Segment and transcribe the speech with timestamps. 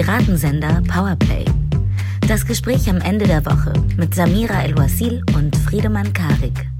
[0.00, 1.44] Piratensender Powerplay.
[2.26, 6.70] Das Gespräch am Ende der Woche mit Samira El-Wasil und Friedemann Karik.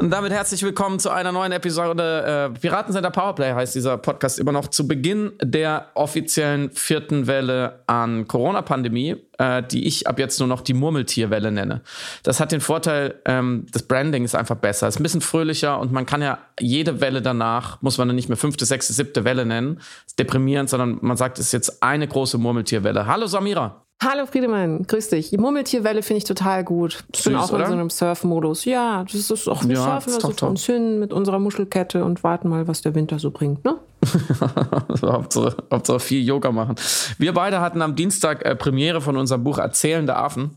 [0.00, 2.52] Und damit herzlich willkommen zu einer neuen Episode.
[2.54, 8.26] Äh, Piratensender Powerplay heißt dieser Podcast immer noch zu Beginn der offiziellen vierten Welle an
[8.26, 11.82] Corona-Pandemie, äh, die ich ab jetzt nur noch die Murmeltierwelle nenne.
[12.22, 15.92] Das hat den Vorteil, ähm, das Branding ist einfach besser, ist ein bisschen fröhlicher und
[15.92, 19.44] man kann ja jede Welle danach, muss man dann nicht mehr fünfte, sechste, siebte Welle
[19.44, 23.04] nennen, ist deprimierend, sondern man sagt, es ist jetzt eine große Murmeltierwelle.
[23.04, 23.84] Hallo Samira.
[24.02, 25.28] Hallo Friedemann, grüß dich.
[25.28, 27.04] Die Murmeltierwelle finde ich total gut.
[27.12, 28.64] Ich Süß, bin auch in so einem Surf-Modus.
[28.64, 32.24] Ja, das ist auch, wir ja, surfen also vor uns hin mit unserer Muschelkette und
[32.24, 33.76] warten mal, was der Winter so bringt, ne?
[35.02, 36.76] Hauptsache, Hauptsache viel Yoga machen.
[37.18, 40.56] Wir beide hatten am Dienstag äh, Premiere von unserem Buch Erzählende Affen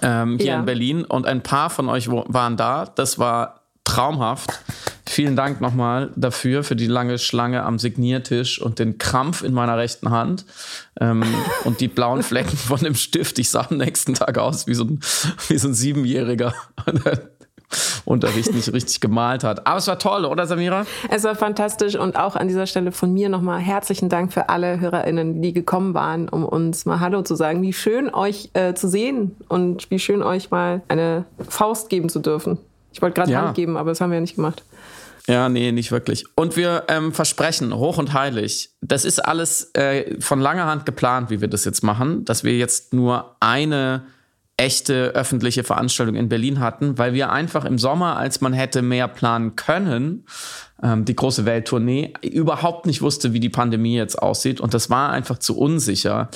[0.00, 0.58] ähm, hier ja.
[0.60, 2.86] in Berlin und ein paar von euch waren da.
[2.86, 3.59] Das war
[3.90, 4.60] traumhaft.
[5.08, 9.76] Vielen Dank nochmal dafür, für die lange Schlange am Signiertisch und den Krampf in meiner
[9.76, 10.44] rechten Hand
[11.00, 11.24] ähm,
[11.64, 13.38] und die blauen Flecken von dem Stift.
[13.40, 15.00] Ich sah am nächsten Tag aus wie so ein,
[15.48, 16.54] wie so ein Siebenjähriger.
[18.04, 19.66] Unterricht nicht richtig gemalt hat.
[19.66, 20.86] Aber es war toll, oder Samira?
[21.08, 24.80] Es war fantastisch und auch an dieser Stelle von mir nochmal herzlichen Dank für alle
[24.80, 27.62] HörerInnen, die gekommen waren, um uns mal Hallo zu sagen.
[27.62, 32.18] Wie schön euch äh, zu sehen und wie schön euch mal eine Faust geben zu
[32.18, 32.58] dürfen.
[32.92, 33.42] Ich wollte gerade ja.
[33.42, 34.64] Hand geben, aber das haben wir ja nicht gemacht.
[35.26, 36.24] Ja, nee, nicht wirklich.
[36.34, 41.30] Und wir ähm, versprechen, hoch und heilig, das ist alles äh, von langer Hand geplant,
[41.30, 44.02] wie wir das jetzt machen, dass wir jetzt nur eine
[44.60, 49.08] echte öffentliche Veranstaltung in Berlin hatten, weil wir einfach im Sommer, als man hätte mehr
[49.08, 50.26] planen können,
[50.82, 54.60] ähm, die große Welttournee, überhaupt nicht wusste, wie die Pandemie jetzt aussieht.
[54.60, 56.28] Und das war einfach zu unsicher.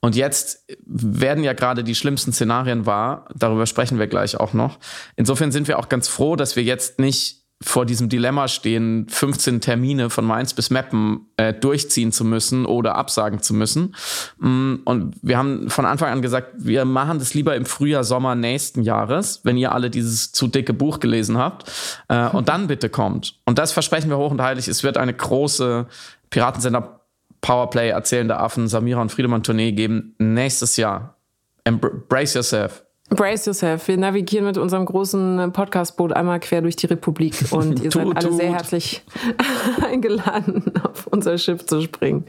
[0.00, 3.26] Und jetzt werden ja gerade die schlimmsten Szenarien wahr.
[3.34, 4.78] Darüber sprechen wir gleich auch noch.
[5.16, 9.60] Insofern sind wir auch ganz froh, dass wir jetzt nicht vor diesem Dilemma stehen, 15
[9.60, 13.94] Termine von Mainz bis Meppen äh, durchziehen zu müssen oder absagen zu müssen.
[14.38, 18.34] Mm, und wir haben von Anfang an gesagt, wir machen das lieber im Frühjahr, Sommer
[18.34, 21.70] nächsten Jahres, wenn ihr alle dieses zu dicke Buch gelesen habt.
[22.08, 23.38] Äh, und dann bitte kommt.
[23.44, 24.66] Und das versprechen wir hoch und heilig.
[24.66, 25.86] Es wird eine große
[26.30, 27.00] Piratensender
[27.42, 31.16] Powerplay erzählende Affen, Samira und Friedemann Tournee geben nächstes Jahr.
[31.64, 32.82] Embrace yourself.
[33.10, 33.88] Brace yourself.
[33.88, 38.28] Wir navigieren mit unserem großen Podcastboot einmal quer durch die Republik und ihr seid alle
[38.28, 38.36] tut.
[38.38, 39.02] sehr herzlich
[39.84, 42.24] eingeladen, auf unser Schiff zu springen.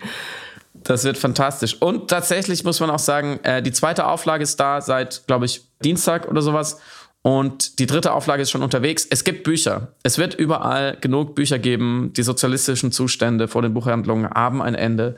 [0.73, 1.79] Das wird fantastisch.
[1.79, 5.61] Und tatsächlich muss man auch sagen, äh, die zweite Auflage ist da seit, glaube ich,
[5.83, 6.79] Dienstag oder sowas.
[7.21, 9.05] Und die dritte Auflage ist schon unterwegs.
[9.07, 9.89] Es gibt Bücher.
[10.01, 12.11] Es wird überall genug Bücher geben.
[12.17, 15.17] Die sozialistischen Zustände vor den Buchhandlungen haben ein Ende.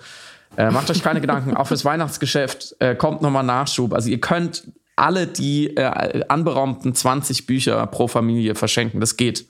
[0.58, 1.56] Äh, macht euch keine Gedanken.
[1.56, 3.94] Auch fürs Weihnachtsgeschäft äh, kommt nochmal Nachschub.
[3.94, 4.64] Also ihr könnt
[4.96, 9.00] alle die äh, anberaumten 20 Bücher pro Familie verschenken.
[9.00, 9.46] Das geht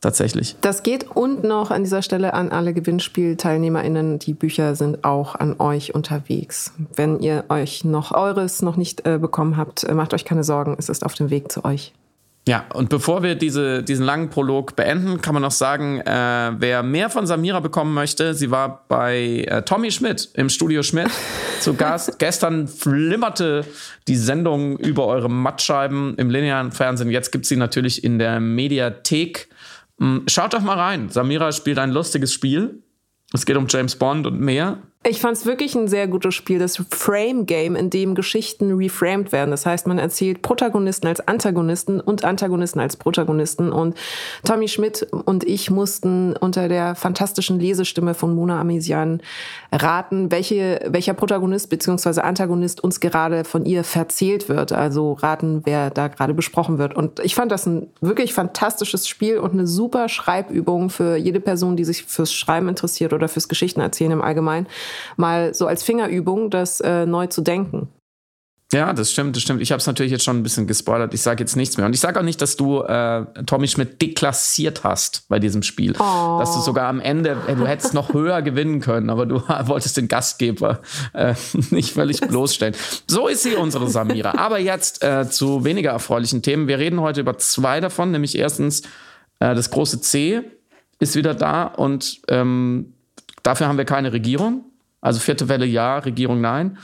[0.00, 0.56] tatsächlich.
[0.60, 4.18] Das geht und noch an dieser Stelle an alle Gewinnspielteilnehmerinnen.
[4.18, 6.72] Die Bücher sind auch an euch unterwegs.
[6.94, 10.76] Wenn ihr euch noch eures noch nicht äh, bekommen habt, äh, macht euch keine Sorgen.
[10.78, 11.92] Es ist auf dem Weg zu euch.
[12.48, 16.82] Ja, und bevor wir diese, diesen langen Prolog beenden, kann man noch sagen, äh, wer
[16.82, 21.10] mehr von Samira bekommen möchte, sie war bei äh, Tommy Schmidt im Studio Schmidt
[21.60, 22.18] zu Gast.
[22.18, 23.66] Gestern flimmerte
[24.06, 27.10] die Sendung über eure Mattscheiben im linearen Fernsehen.
[27.10, 29.50] Jetzt gibt sie natürlich in der Mediathek.
[29.98, 31.10] Hm, schaut doch mal rein.
[31.10, 32.82] Samira spielt ein lustiges Spiel.
[33.34, 34.78] Es geht um James Bond und mehr.
[35.06, 39.30] Ich fand es wirklich ein sehr gutes Spiel, das Frame Game, in dem Geschichten reframed
[39.30, 39.52] werden.
[39.52, 43.72] Das heißt, man erzählt Protagonisten als Antagonisten und Antagonisten als Protagonisten.
[43.72, 43.96] Und
[44.44, 49.22] Tommy Schmidt und ich mussten unter der fantastischen Lesestimme von Mona Amesian
[49.70, 52.20] raten, welche, welcher Protagonist bzw.
[52.20, 54.72] Antagonist uns gerade von ihr verzählt wird.
[54.72, 56.94] Also raten, wer da gerade besprochen wird.
[56.96, 61.76] Und ich fand das ein wirklich fantastisches Spiel und eine super Schreibübung für jede Person,
[61.76, 64.66] die sich fürs Schreiben interessiert oder fürs Geschichtenerzählen im Allgemeinen
[65.16, 67.88] mal so als Fingerübung, das äh, neu zu denken.
[68.70, 69.62] Ja, das stimmt, das stimmt.
[69.62, 71.14] Ich habe es natürlich jetzt schon ein bisschen gespoilert.
[71.14, 71.86] Ich sage jetzt nichts mehr.
[71.86, 75.94] Und ich sage auch nicht, dass du äh, Tommy Schmidt deklassiert hast bei diesem Spiel.
[75.98, 76.36] Oh.
[76.38, 79.96] Dass du sogar am Ende, äh, du hättest noch höher gewinnen können, aber du wolltest
[79.96, 80.80] den Gastgeber
[81.14, 81.34] äh,
[81.70, 82.74] nicht völlig bloßstellen.
[83.06, 84.34] So ist sie, unsere Samira.
[84.36, 86.68] Aber jetzt äh, zu weniger erfreulichen Themen.
[86.68, 88.82] Wir reden heute über zwei davon, nämlich erstens
[89.40, 90.42] äh, das große C
[90.98, 92.92] ist wieder da und ähm,
[93.42, 94.67] dafür haben wir keine Regierung.
[95.00, 96.78] Also vierte Welle ja, Regierung nein.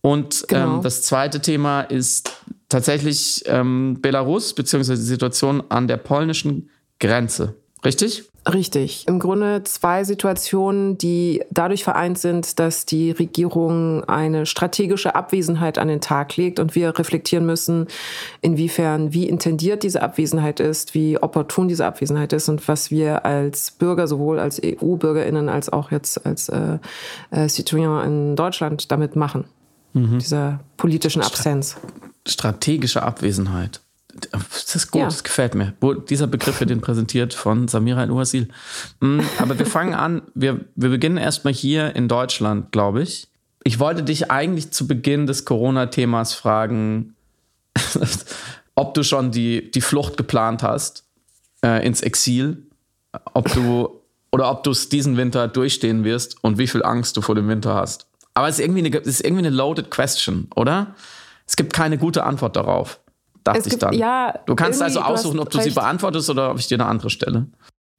[0.00, 0.76] Und ähm, genau.
[0.76, 2.32] ähm, das zweite Thema ist
[2.68, 6.70] tatsächlich ähm, Belarus, beziehungsweise die Situation an der polnischen
[7.00, 7.56] Grenze.
[7.86, 8.24] Richtig?
[8.52, 9.08] Richtig.
[9.08, 15.88] Im Grunde zwei Situationen, die dadurch vereint sind, dass die Regierung eine strategische Abwesenheit an
[15.88, 17.88] den Tag legt und wir reflektieren müssen,
[18.42, 23.72] inwiefern, wie intendiert diese Abwesenheit ist, wie opportun diese Abwesenheit ist und was wir als
[23.72, 26.78] Bürger, sowohl als EU-BürgerInnen als auch jetzt als äh,
[27.32, 29.44] äh, Citoyen in Deutschland damit machen.
[29.92, 30.20] Mhm.
[30.20, 31.76] Dieser politischen Absenz.
[32.26, 33.80] Strategische Abwesenheit.
[34.20, 35.06] Das ist gut, ja.
[35.06, 35.74] das gefällt mir.
[36.08, 38.48] Dieser Begriff wird den präsentiert von Samira El-Ouasil.
[39.00, 43.28] Mm, aber wir fangen an, wir, wir beginnen erstmal hier in Deutschland, glaube ich.
[43.64, 47.14] Ich wollte dich eigentlich zu Beginn des Corona-Themas fragen,
[48.74, 51.04] ob du schon die, die Flucht geplant hast
[51.62, 52.62] äh, ins Exil,
[53.34, 54.00] ob du
[54.32, 57.48] oder ob du es diesen Winter durchstehen wirst und wie viel Angst du vor dem
[57.48, 58.06] Winter hast.
[58.34, 60.94] Aber es ist irgendwie eine, es ist irgendwie eine loaded question, oder?
[61.46, 63.00] Es gibt keine gute Antwort darauf
[63.46, 63.94] dachte gibt, ich dann.
[63.94, 65.68] Ja, du kannst also aussuchen, ob du recht.
[65.68, 67.46] sie beantwortest oder ob ich dir eine andere stelle.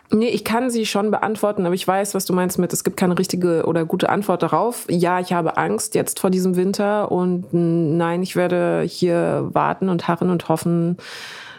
[0.09, 2.95] Nee, ich kann sie schon beantworten, aber ich weiß, was du meinst mit, es gibt
[2.95, 4.85] keine richtige oder gute Antwort darauf.
[4.89, 10.07] Ja, ich habe Angst jetzt vor diesem Winter und nein, ich werde hier warten und
[10.07, 10.95] harren und hoffen,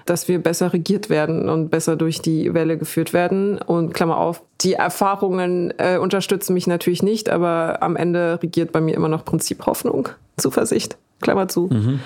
[0.06, 3.58] dass wir besser regiert werden und besser durch die Welle geführt werden.
[3.58, 8.81] Und Klammer auf, die Erfahrungen äh, unterstützen mich natürlich nicht, aber am Ende regiert bei
[8.81, 10.08] mir immer noch Prinzip Hoffnung,
[10.38, 10.96] Zuversicht.
[11.20, 11.69] Klammer zu.
[11.70, 12.00] Mhm.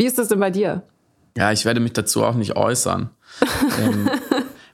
[0.00, 0.82] Wie ist das denn bei dir?
[1.36, 3.10] Ja, ich werde mich dazu auch nicht äußern.
[3.82, 4.08] ähm,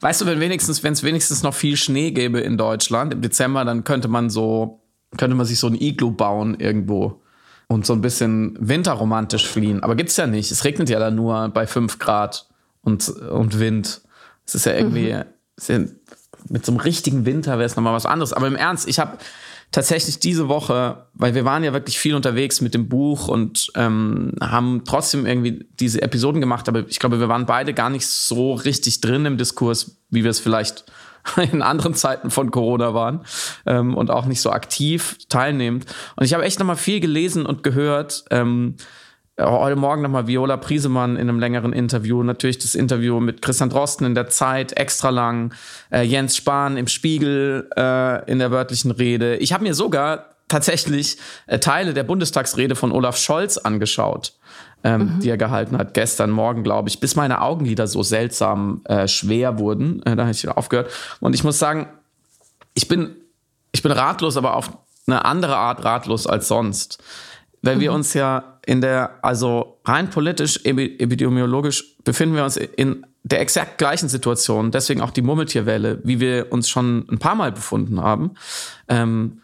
[0.00, 3.64] weißt du, wenn wenigstens, wenn es wenigstens noch viel Schnee gäbe in Deutschland im Dezember,
[3.64, 4.82] dann könnte man so,
[5.19, 7.23] könnte man sich so ein Iglu bauen irgendwo
[7.67, 9.82] und so ein bisschen winterromantisch fliehen.
[9.82, 10.52] Aber gibt's ja nicht.
[10.52, 12.46] Es regnet ja dann nur bei 5 Grad
[12.82, 14.02] und, und Wind.
[14.46, 15.90] Es ist ja irgendwie, mhm.
[16.50, 18.32] mit so einem richtigen Winter wäre es nochmal was anderes.
[18.32, 19.19] Aber im Ernst, ich habe
[19.72, 24.32] tatsächlich diese Woche, weil wir waren ja wirklich viel unterwegs mit dem Buch und ähm,
[24.40, 28.54] haben trotzdem irgendwie diese Episoden gemacht, aber ich glaube, wir waren beide gar nicht so
[28.54, 30.84] richtig drin im Diskurs, wie wir es vielleicht
[31.52, 33.20] in anderen Zeiten von Corona waren
[33.66, 35.86] ähm, und auch nicht so aktiv teilnehmend.
[36.16, 38.24] Und ich habe echt nochmal viel gelesen und gehört.
[38.30, 38.82] Ähm, äh,
[39.38, 42.22] heute Morgen nochmal Viola Priesemann in einem längeren Interview.
[42.22, 45.52] Natürlich das Interview mit Christian Drosten in der Zeit, extra lang.
[45.90, 49.36] Äh, Jens Spahn im Spiegel äh, in der wörtlichen Rede.
[49.36, 54.32] Ich habe mir sogar tatsächlich äh, Teile der Bundestagsrede von Olaf Scholz angeschaut,
[54.84, 55.20] ähm, mhm.
[55.20, 59.58] die er gehalten hat gestern Morgen, glaube ich, bis meine Augenlider so seltsam äh, schwer
[59.58, 60.02] wurden.
[60.04, 60.90] Äh, da habe ich aufgehört.
[61.20, 61.88] Und ich muss sagen,
[62.74, 63.16] ich bin,
[63.72, 64.70] ich bin ratlos, aber auf
[65.06, 67.02] eine andere Art ratlos als sonst
[67.62, 67.97] weil wir mhm.
[67.97, 74.08] uns ja in der, also rein politisch, epidemiologisch befinden wir uns in der exakt gleichen
[74.08, 78.32] Situation, deswegen auch die Murmeltierwelle, wie wir uns schon ein paar Mal befunden haben.
[78.88, 79.41] Ähm,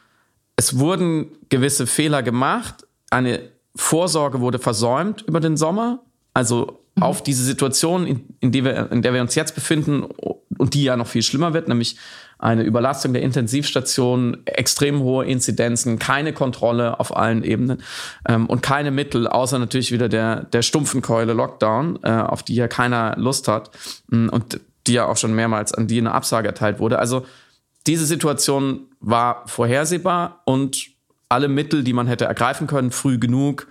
[0.55, 3.41] es wurden gewisse Fehler gemacht, eine
[3.75, 6.01] Vorsorge wurde versäumt über den Sommer,
[6.35, 7.03] also mhm.
[7.03, 10.05] auf diese Situation, in, in, die wir, in der wir uns jetzt befinden
[10.59, 11.97] und die ja noch viel schlimmer wird, nämlich
[12.43, 17.83] eine Überlastung der Intensivstationen, extrem hohe Inzidenzen, keine Kontrolle auf allen Ebenen
[18.29, 22.57] ähm, und keine Mittel, außer natürlich wieder der, der stumpfen Keule Lockdown, äh, auf die
[22.57, 23.71] ja keiner Lust hat
[24.09, 26.99] mm, und die ja auch schon mehrmals an die eine Absage erteilt wurde.
[26.99, 27.25] Also
[27.87, 30.89] diese Situation war vorhersehbar und
[31.29, 33.69] alle Mittel, die man hätte ergreifen können, früh genug,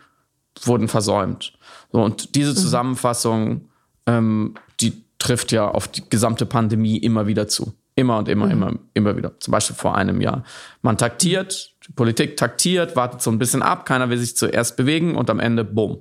[0.63, 1.53] wurden versäumt.
[1.91, 2.55] So, und diese mhm.
[2.55, 3.69] Zusammenfassung,
[4.05, 7.73] ähm, die trifft ja auf die gesamte Pandemie immer wieder zu.
[7.95, 8.51] Immer und immer, mhm.
[8.51, 9.39] immer, immer wieder.
[9.39, 10.43] Zum Beispiel vor einem Jahr.
[10.81, 15.15] Man taktiert, die Politik taktiert, wartet so ein bisschen ab, keiner will sich zuerst bewegen
[15.15, 15.99] und am Ende bumm.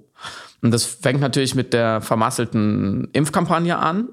[0.63, 4.11] Und das fängt natürlich mit der vermasselten Impfkampagne an,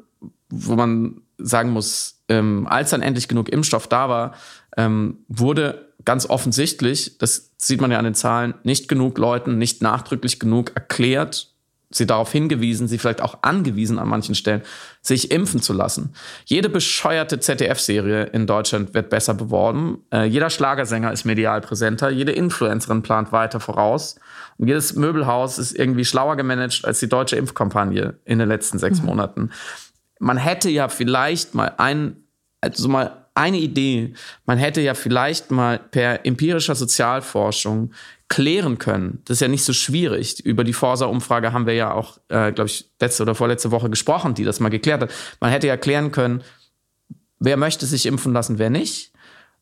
[0.50, 4.34] wo man sagen muss, ähm, als dann endlich genug Impfstoff da war,
[4.76, 9.81] ähm, wurde ganz offensichtlich, das sieht man ja an den Zahlen, nicht genug Leuten, nicht
[9.81, 11.54] nachdrücklich genug erklärt,
[11.90, 14.62] sie darauf hingewiesen, sie vielleicht auch angewiesen an manchen Stellen,
[15.02, 16.14] sich impfen zu lassen.
[16.46, 20.04] Jede bescheuerte ZDF-Serie in Deutschland wird besser beworben.
[20.12, 22.10] Äh, jeder Schlagersänger ist medial präsenter.
[22.10, 24.20] Jede Influencerin plant weiter voraus.
[24.58, 29.00] Und jedes Möbelhaus ist irgendwie schlauer gemanagt als die deutsche Impfkampagne in den letzten sechs
[29.00, 29.06] mhm.
[29.06, 29.52] Monaten.
[30.20, 32.18] Man hätte ja vielleicht mal ein,
[32.60, 34.14] also mal eine Idee.
[34.46, 37.92] Man hätte ja vielleicht mal per empirischer Sozialforschung
[38.30, 39.22] klären können.
[39.26, 40.40] Das ist ja nicht so schwierig.
[40.46, 44.34] Über die Forsa-Umfrage haben wir ja auch, äh, glaube ich, letzte oder vorletzte Woche gesprochen,
[44.34, 45.12] die das mal geklärt hat.
[45.40, 46.44] Man hätte ja klären können,
[47.40, 49.14] wer möchte sich impfen lassen, wer nicht.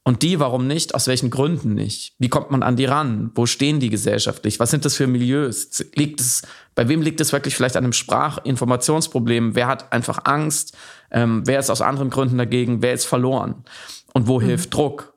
[0.08, 0.94] Und die, warum nicht?
[0.94, 2.14] Aus welchen Gründen nicht?
[2.20, 3.32] Wie kommt man an die ran?
[3.34, 4.60] Wo stehen die gesellschaftlich?
[4.60, 5.84] Was sind das für Milieus?
[5.96, 6.44] Liegt es,
[6.76, 9.56] bei wem liegt es wirklich vielleicht an einem Sprachinformationsproblem?
[9.56, 10.78] Wer hat einfach Angst?
[11.10, 12.84] Ähm, wer ist aus anderen Gründen dagegen?
[12.84, 13.64] Wer ist verloren?
[14.14, 14.46] Und wo mhm.
[14.46, 15.16] hilft Druck?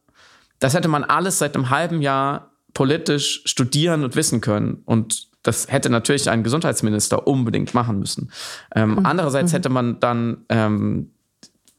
[0.58, 4.82] Das hätte man alles seit einem halben Jahr politisch studieren und wissen können.
[4.84, 8.30] Und das hätte natürlich ein Gesundheitsminister unbedingt machen müssen.
[8.72, 9.00] Ähm, mhm.
[9.04, 9.56] Andererseits mhm.
[9.56, 11.10] hätte man dann ähm,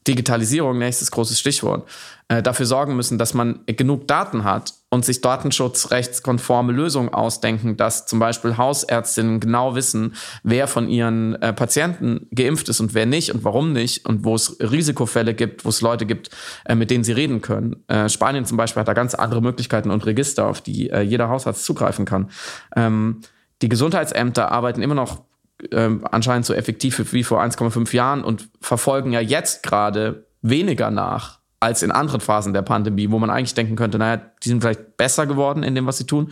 [0.10, 1.88] Digitalisierung, nächstes großes Stichwort,
[2.30, 8.08] äh, dafür sorgen müssen, dass man genug Daten hat und sich datenschutzrechtskonforme Lösungen ausdenken, dass
[8.08, 13.34] zum Beispiel Hausärztinnen genau wissen, wer von ihren äh, Patienten geimpft ist und wer nicht
[13.34, 16.32] und warum nicht und wo es Risikofälle gibt, wo es Leute gibt,
[16.66, 17.84] äh, mit denen sie reden können.
[17.88, 21.30] Äh, Spanien zum Beispiel hat da ganz andere Möglichkeiten und Register, auf die äh, jeder
[21.30, 22.32] Hausarzt zugreifen kann.
[22.76, 23.22] Ähm,
[23.62, 25.29] die Gesundheitsämter arbeiten immer noch
[25.72, 31.40] ähm, anscheinend so effektiv wie vor 1,5 Jahren und verfolgen ja jetzt gerade weniger nach
[31.60, 34.96] als in anderen Phasen der Pandemie, wo man eigentlich denken könnte, naja, die sind vielleicht
[34.96, 36.32] besser geworden in dem, was sie tun.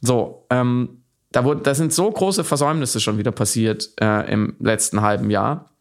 [0.00, 5.02] So, ähm, da, wurde, da sind so große Versäumnisse schon wieder passiert äh, im letzten
[5.02, 5.74] halben Jahr,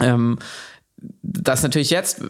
[0.00, 0.38] ähm,
[1.22, 2.22] dass natürlich jetzt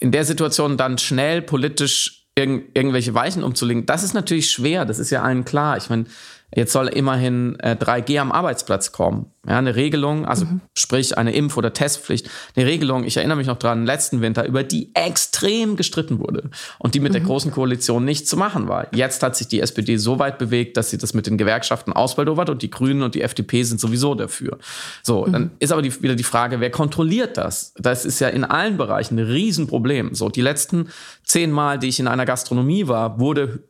[0.00, 4.98] in der Situation dann schnell politisch irg irgendwelche Weichen umzulegen, das ist natürlich schwer, das
[4.98, 5.76] ist ja allen klar.
[5.76, 6.06] Ich meine,
[6.54, 9.26] Jetzt soll immerhin äh, 3G am Arbeitsplatz kommen.
[9.48, 10.60] Ja, eine Regelung, also mhm.
[10.74, 12.28] sprich eine Impf- oder Testpflicht.
[12.54, 16.94] Eine Regelung, ich erinnere mich noch dran, letzten Winter, über die extrem gestritten wurde und
[16.94, 17.14] die mit mhm.
[17.14, 18.94] der Großen Koalition nicht zu machen war.
[18.94, 22.50] Jetzt hat sich die SPD so weit bewegt, dass sie das mit den Gewerkschaften ausbaldowert
[22.50, 24.58] und die Grünen und die FDP sind sowieso dafür.
[25.02, 25.32] So, mhm.
[25.32, 27.72] dann ist aber die, wieder die Frage, wer kontrolliert das?
[27.78, 30.14] Das ist ja in allen Bereichen ein Riesenproblem.
[30.14, 30.88] So, die letzten
[31.24, 33.60] zehn Mal, die ich in einer Gastronomie war, wurde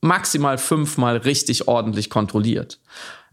[0.00, 2.80] maximal fünfmal richtig ordentlich kontrolliert.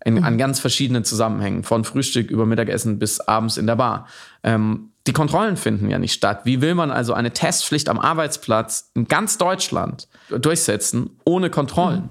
[0.05, 0.23] In, mhm.
[0.23, 4.07] An ganz verschiedenen Zusammenhängen, von Frühstück über Mittagessen bis abends in der Bar.
[4.43, 6.41] Ähm, die Kontrollen finden ja nicht statt.
[6.43, 12.03] Wie will man also eine Testpflicht am Arbeitsplatz in ganz Deutschland durchsetzen ohne Kontrollen?
[12.03, 12.09] Mhm.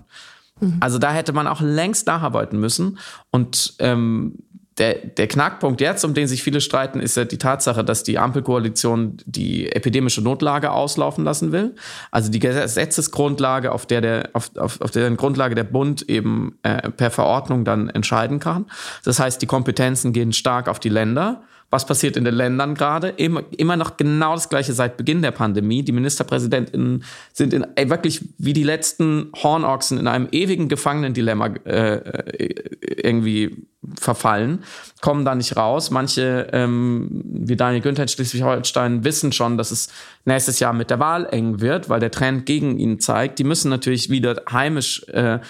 [0.60, 0.76] Mhm.
[0.80, 2.98] Also da hätte man auch längst nacharbeiten müssen.
[3.30, 4.34] Und ähm,
[4.78, 8.18] der, der Knackpunkt jetzt, um den sich viele streiten, ist ja die Tatsache, dass die
[8.18, 11.74] Ampelkoalition die epidemische Notlage auslaufen lassen will.
[12.10, 16.90] Also die Gesetzesgrundlage, auf der der, auf, auf, auf der Grundlage der Bund eben äh,
[16.90, 18.66] per Verordnung dann entscheiden kann.
[19.04, 23.08] Das heißt, die Kompetenzen gehen stark auf die Länder was passiert in den Ländern gerade?
[23.08, 25.82] Immer, immer noch genau das Gleiche seit Beginn der Pandemie.
[25.82, 31.96] Die Ministerpräsidentinnen sind in, ey, wirklich wie die letzten Hornochsen in einem ewigen Gefangenendilemma äh,
[31.96, 32.54] äh,
[33.02, 33.66] irgendwie
[33.98, 34.64] verfallen,
[35.00, 35.90] kommen da nicht raus.
[35.90, 39.88] Manche, ähm, wie Daniel Günther in Schleswig-Holstein, wissen schon, dass es
[40.24, 43.38] nächstes Jahr mit der Wahl eng wird, weil der Trend gegen ihn zeigt.
[43.38, 45.40] Die müssen natürlich wieder heimisch äh,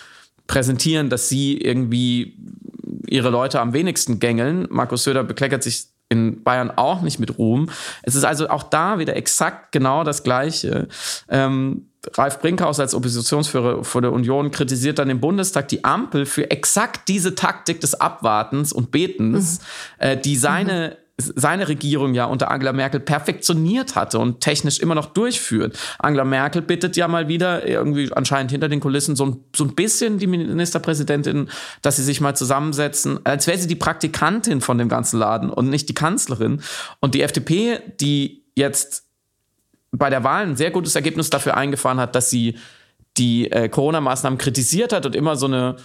[0.47, 2.37] präsentieren, dass sie irgendwie
[3.07, 4.67] ihre Leute am wenigsten gängeln.
[4.71, 7.71] Markus Söder bekleckert sich in Bayern auch nicht mit Ruhm.
[8.03, 10.89] Es ist also auch da wieder exakt genau das Gleiche.
[11.29, 16.51] Ähm, Ralf Brinkhaus als Oppositionsführer vor der Union kritisiert dann im Bundestag die Ampel für
[16.51, 19.65] exakt diese Taktik des Abwartens und Betens, mhm.
[19.99, 24.95] äh, die seine mhm seine Regierung ja unter Angela Merkel perfektioniert hatte und technisch immer
[24.95, 25.79] noch durchführt.
[25.99, 29.75] Angela Merkel bittet ja mal wieder irgendwie anscheinend hinter den Kulissen so ein, so ein
[29.75, 31.49] bisschen die Ministerpräsidentin,
[31.81, 35.71] dass sie sich mal zusammensetzen, als wäre sie die Praktikantin von dem ganzen Laden und
[35.71, 36.61] nicht die Kanzlerin.
[37.01, 39.05] Und die FDP, die jetzt
[39.93, 42.59] bei der Wahl ein sehr gutes Ergebnis dafür eingefahren hat, dass sie
[43.17, 45.77] die äh, Corona-Maßnahmen kritisiert hat und immer so eine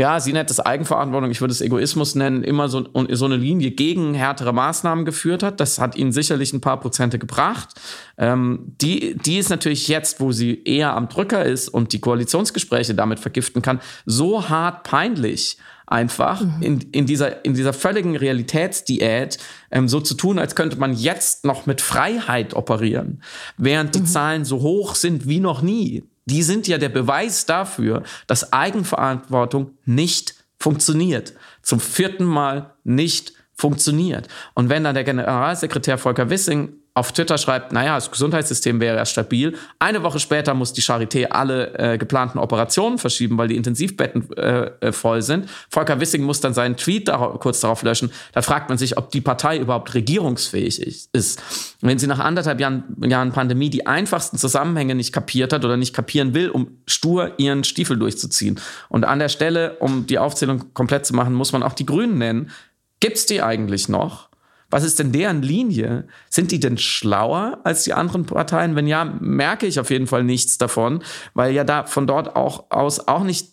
[0.00, 3.70] ja, sie nennt es Eigenverantwortung, ich würde es Egoismus nennen, immer so, so eine Linie
[3.70, 5.60] gegen härtere Maßnahmen geführt hat.
[5.60, 7.78] Das hat ihnen sicherlich ein paar Prozente gebracht.
[8.16, 12.94] Ähm, die, die ist natürlich jetzt, wo sie eher am Drücker ist und die Koalitionsgespräche
[12.94, 16.62] damit vergiften kann, so hart peinlich einfach mhm.
[16.62, 19.36] in, in, dieser, in dieser völligen Realitätsdiät
[19.70, 23.22] ähm, so zu tun, als könnte man jetzt noch mit Freiheit operieren,
[23.58, 24.06] während die mhm.
[24.06, 29.72] Zahlen so hoch sind wie noch nie die sind ja der Beweis dafür, dass Eigenverantwortung
[29.84, 31.34] nicht funktioniert.
[31.62, 34.28] Zum vierten Mal nicht funktioniert.
[34.54, 39.06] Und wenn dann der Generalsekretär Volker Wissing auf Twitter schreibt, naja, das Gesundheitssystem wäre ja
[39.06, 39.56] stabil.
[39.78, 44.70] Eine Woche später muss die Charité alle äh, geplanten Operationen verschieben, weil die Intensivbetten äh,
[44.80, 45.48] äh, voll sind.
[45.68, 48.10] Volker Wissing muss dann seinen Tweet darauf, kurz darauf löschen.
[48.32, 51.42] Da fragt man sich, ob die Partei überhaupt regierungsfähig ist.
[51.80, 55.94] Wenn sie nach anderthalb Jahren, Jahren Pandemie die einfachsten Zusammenhänge nicht kapiert hat oder nicht
[55.94, 58.58] kapieren will, um stur ihren Stiefel durchzuziehen.
[58.88, 62.18] Und an der Stelle, um die Aufzählung komplett zu machen, muss man auch die Grünen
[62.18, 62.50] nennen.
[62.98, 64.29] Gibt's die eigentlich noch?
[64.70, 66.06] Was ist denn deren Linie?
[66.28, 68.76] Sind die denn schlauer als die anderen Parteien?
[68.76, 71.02] Wenn ja, merke ich auf jeden Fall nichts davon,
[71.34, 73.48] weil ja da von dort auch aus auch nicht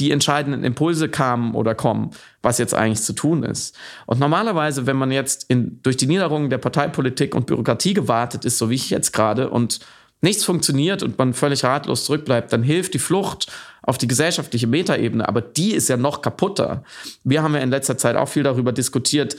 [0.00, 2.10] die entscheidenden Impulse kamen oder kommen,
[2.42, 3.76] was jetzt eigentlich zu tun ist.
[4.06, 8.58] Und normalerweise, wenn man jetzt in, durch die Niederungen der Parteipolitik und Bürokratie gewartet ist,
[8.58, 9.80] so wie ich jetzt gerade, und
[10.22, 13.50] nichts funktioniert und man völlig ratlos zurückbleibt, dann hilft die Flucht
[13.82, 16.84] auf die gesellschaftliche Metaebene, aber die ist ja noch kaputter.
[17.24, 19.36] Wir haben ja in letzter Zeit auch viel darüber diskutiert,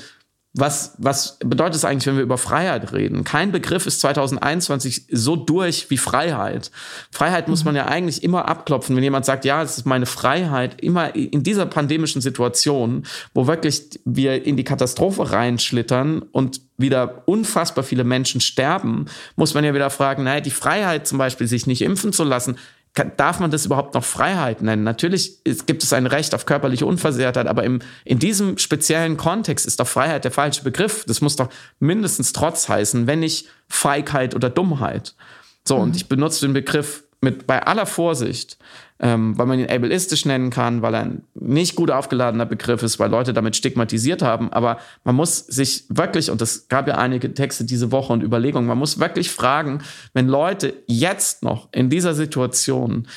[0.53, 3.23] was, was bedeutet es eigentlich, wenn wir über Freiheit reden?
[3.23, 6.71] Kein Begriff ist 2021 so durch wie Freiheit.
[7.09, 10.81] Freiheit muss man ja eigentlich immer abklopfen, wenn jemand sagt, ja, es ist meine Freiheit,
[10.81, 17.85] immer in dieser pandemischen Situation, wo wirklich wir in die Katastrophe reinschlittern und wieder unfassbar
[17.85, 19.05] viele Menschen sterben,
[19.37, 22.57] muss man ja wieder fragen, naja, die Freiheit zum Beispiel, sich nicht impfen zu lassen,
[22.93, 24.83] darf man das überhaupt noch Freiheit nennen?
[24.83, 29.79] Natürlich gibt es ein Recht auf körperliche Unversehrtheit, aber im, in diesem speziellen Kontext ist
[29.79, 31.05] doch Freiheit der falsche Begriff.
[31.07, 35.15] Das muss doch mindestens Trotz heißen, wenn nicht Feigheit oder Dummheit.
[35.63, 35.83] So, mhm.
[35.83, 38.57] und ich benutze den Begriff mit bei aller Vorsicht,
[39.03, 42.99] ähm, weil man ihn ableistisch nennen kann, weil er ein nicht gut aufgeladener Begriff ist,
[42.99, 44.53] weil Leute damit stigmatisiert haben.
[44.53, 48.67] Aber man muss sich wirklich, und es gab ja einige Texte diese Woche und Überlegungen,
[48.67, 49.81] man muss wirklich fragen,
[50.13, 53.07] wenn Leute jetzt noch in dieser Situation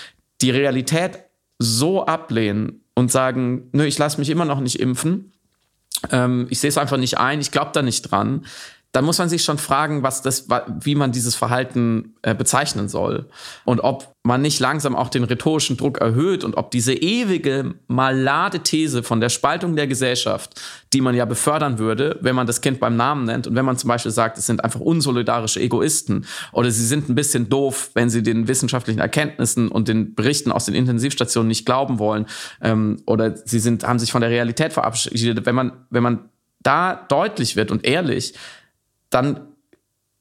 [0.40, 1.18] die Realität
[1.58, 5.32] so ablehnen und sagen, nö, ich lasse mich immer noch nicht impfen,
[6.10, 8.46] ähm, ich sehe es einfach nicht ein, ich glaube da nicht dran,
[8.94, 10.46] dann muss man sich schon fragen, was das,
[10.80, 13.28] wie man dieses Verhalten äh, bezeichnen soll.
[13.64, 18.60] Und ob man nicht langsam auch den rhetorischen Druck erhöht und ob diese ewige malade
[18.60, 22.78] These von der Spaltung der Gesellschaft, die man ja befördern würde, wenn man das Kind
[22.78, 26.70] beim Namen nennt und wenn man zum Beispiel sagt, es sind einfach unsolidarische Egoisten oder
[26.70, 30.76] sie sind ein bisschen doof, wenn sie den wissenschaftlichen Erkenntnissen und den Berichten aus den
[30.76, 32.26] Intensivstationen nicht glauben wollen
[32.62, 36.28] ähm, oder sie sind haben sich von der Realität verabschiedet, wenn man wenn man
[36.62, 38.34] da deutlich wird und ehrlich
[39.14, 39.48] dann,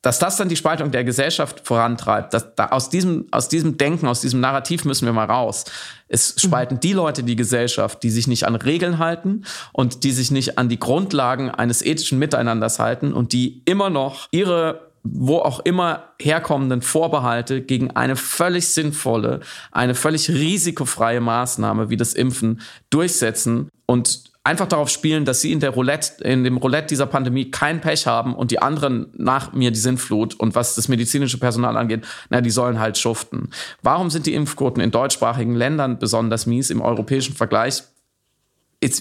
[0.01, 4.07] dass das dann die Spaltung der Gesellschaft vorantreibt, dass da aus diesem, aus diesem Denken,
[4.07, 5.65] aus diesem Narrativ müssen wir mal raus.
[6.07, 6.79] Es spalten mhm.
[6.81, 10.69] die Leute die Gesellschaft, die sich nicht an Regeln halten und die sich nicht an
[10.69, 16.81] die Grundlagen eines ethischen Miteinanders halten und die immer noch ihre wo auch immer herkommenden
[16.81, 24.67] Vorbehalte gegen eine völlig sinnvolle, eine völlig risikofreie Maßnahme wie das Impfen durchsetzen und einfach
[24.67, 28.35] darauf spielen, dass sie in der Roulette, in dem Roulette dieser Pandemie kein Pech haben
[28.35, 32.49] und die anderen nach mir die Sinnflut und was das medizinische Personal angeht, na, die
[32.49, 33.49] sollen halt schuften.
[33.81, 37.83] Warum sind die Impfquoten in deutschsprachigen Ländern besonders mies im europäischen Vergleich?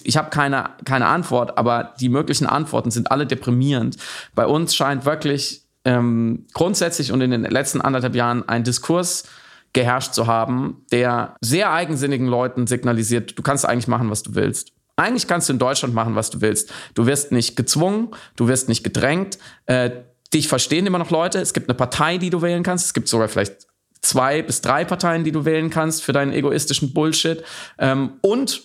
[0.05, 3.97] ich habe keine, keine Antwort, aber die möglichen Antworten sind alle deprimierend.
[4.33, 9.25] Bei uns scheint wirklich ähm, grundsätzlich und in den letzten anderthalb Jahren ein Diskurs
[9.73, 14.73] geherrscht zu haben, der sehr eigensinnigen Leuten signalisiert, du kannst eigentlich machen, was du willst.
[14.97, 16.73] Eigentlich kannst du in Deutschland machen, was du willst.
[16.95, 19.39] Du wirst nicht gezwungen, du wirst nicht gedrängt.
[19.67, 19.91] Äh,
[20.35, 21.41] dich verstehen immer noch Leute.
[21.41, 22.87] Es gibt eine Partei, die du wählen kannst.
[22.87, 23.67] Es gibt sogar vielleicht
[24.02, 27.43] zwei bis drei Parteien, die du wählen kannst für deinen egoistischen Bullshit.
[27.78, 28.63] Ähm, und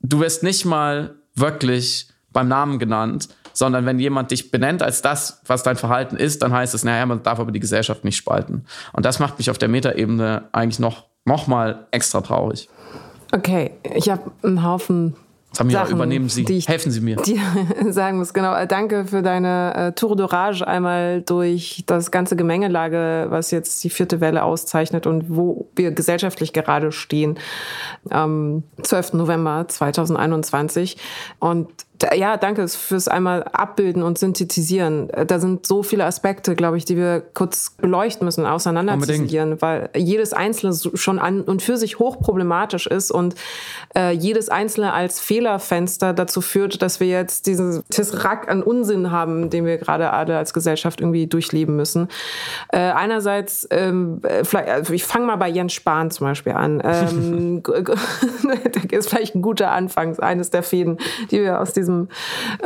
[0.00, 5.42] du wirst nicht mal wirklich beim Namen genannt, sondern wenn jemand dich benennt als das,
[5.46, 8.64] was dein Verhalten ist, dann heißt es, naja, man darf aber die Gesellschaft nicht spalten.
[8.92, 12.68] Und das macht mich auf der Metaebene eigentlich noch, noch mal extra traurig.
[13.32, 15.16] Okay, ich habe einen Haufen
[15.52, 16.44] Samira, Sachen, übernehmen Sie.
[16.48, 17.16] Ich, Helfen Sie mir.
[17.16, 17.40] Die
[17.90, 18.54] sagen muss, genau.
[18.54, 23.90] Äh, danke für deine äh, Tour d'Orage einmal durch das ganze Gemengelage, was jetzt die
[23.90, 27.38] vierte Welle auszeichnet und wo wir gesellschaftlich gerade stehen.
[28.10, 29.14] Am 12.
[29.14, 30.96] November 2021.
[31.38, 31.68] Und
[32.14, 35.08] ja, danke fürs einmal abbilden und synthetisieren.
[35.26, 40.32] Da sind so viele Aspekte, glaube ich, die wir kurz beleuchten müssen, auseinanderziehen, weil jedes
[40.32, 43.34] Einzelne schon an und für sich hochproblematisch ist und
[43.96, 49.50] äh, jedes Einzelne als Fehlerfenster dazu führt, dass wir jetzt diesen Tesseract an Unsinn haben,
[49.50, 52.08] den wir gerade alle als Gesellschaft irgendwie durchleben müssen.
[52.68, 56.82] Äh, einerseits, ähm, vielleicht, also ich fange mal bei Jens Spahn zum Beispiel an.
[56.92, 57.62] Ähm,
[58.90, 60.98] ist vielleicht ein guter Anfang, eines der Fäden,
[61.30, 62.08] die wir aus diesem diesem,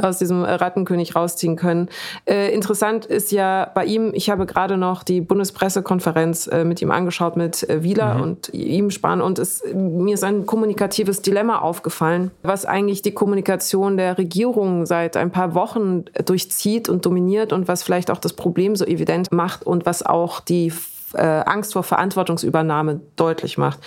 [0.01, 1.89] aus diesem Rattenkönig rausziehen können.
[2.27, 6.91] Äh, interessant ist ja bei ihm, ich habe gerade noch die Bundespressekonferenz äh, mit ihm
[6.91, 8.23] angeschaut, mit äh, Wieler mhm.
[8.23, 13.97] und ihm Spahn und es, mir ist ein kommunikatives Dilemma aufgefallen, was eigentlich die Kommunikation
[13.97, 18.77] der Regierung seit ein paar Wochen durchzieht und dominiert und was vielleicht auch das Problem
[18.77, 20.73] so evident macht und was auch die
[21.17, 23.79] äh, Angst vor Verantwortungsübernahme deutlich macht.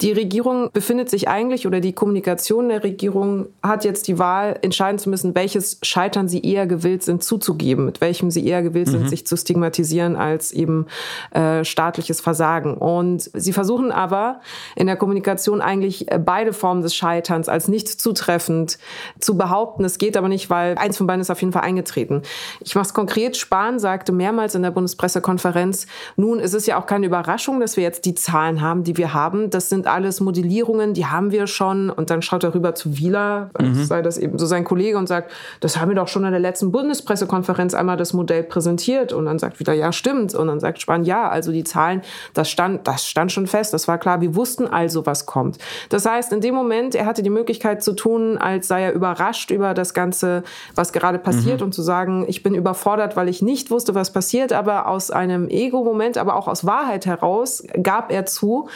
[0.00, 4.98] Die Regierung befindet sich eigentlich oder die Kommunikation der Regierung hat jetzt die Wahl, entscheiden
[4.98, 8.92] zu müssen, welches Scheitern sie eher gewillt sind zuzugeben, mit welchem sie eher gewillt mhm.
[8.92, 10.86] sind, sich zu stigmatisieren als eben
[11.32, 12.74] äh, staatliches Versagen.
[12.76, 14.40] Und sie versuchen aber
[14.76, 18.78] in der Kommunikation eigentlich äh, beide Formen des Scheiterns als nicht zutreffend
[19.20, 19.84] zu behaupten.
[19.84, 22.22] Es geht aber nicht, weil eins von beiden ist auf jeden Fall eingetreten.
[22.60, 23.36] Ich mache es konkret.
[23.36, 27.76] Spahn sagte mehrmals in der Bundespressekonferenz, nun ist es ist ja auch keine Überraschung, dass
[27.76, 29.50] wir jetzt die Zahlen haben, die wir haben.
[29.50, 31.90] Das sind alles Modellierungen, die haben wir schon.
[31.90, 33.84] Und dann schaut er rüber zu Wieler, mhm.
[33.84, 36.40] sei das eben so sein Kollege, und sagt, das haben wir doch schon in der
[36.40, 39.12] letzten Bundespressekonferenz einmal das Modell präsentiert.
[39.12, 40.34] Und dann sagt Wieler, ja, stimmt.
[40.34, 43.74] Und dann sagt Spahn, ja, also die Zahlen, das stand, das stand schon fest.
[43.74, 44.20] Das war klar.
[44.20, 45.58] Wir wussten also, was kommt.
[45.88, 49.50] Das heißt, in dem Moment, er hatte die Möglichkeit zu tun, als sei er überrascht
[49.50, 50.44] über das Ganze,
[50.76, 51.66] was gerade passiert mhm.
[51.66, 54.52] und zu sagen, ich bin überfordert, weil ich nicht wusste, was passiert.
[54.52, 58.68] Aber aus einem Ego-Moment, aber auch aus Wahrheit heraus gab er zu,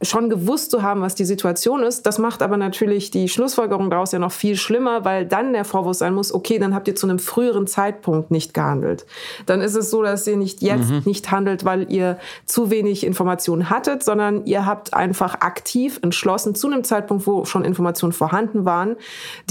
[0.00, 2.06] schon gewusst zu haben, was die Situation ist.
[2.06, 5.96] Das macht aber natürlich die Schlussfolgerung daraus ja noch viel schlimmer, weil dann der Vorwurf
[5.96, 9.04] sein muss, okay, dann habt ihr zu einem früheren Zeitpunkt nicht gehandelt.
[9.46, 11.02] Dann ist es so, dass ihr nicht jetzt mhm.
[11.04, 16.68] nicht handelt, weil ihr zu wenig Informationen hattet, sondern ihr habt einfach aktiv entschlossen, zu
[16.68, 18.96] einem Zeitpunkt, wo schon Informationen vorhanden waren,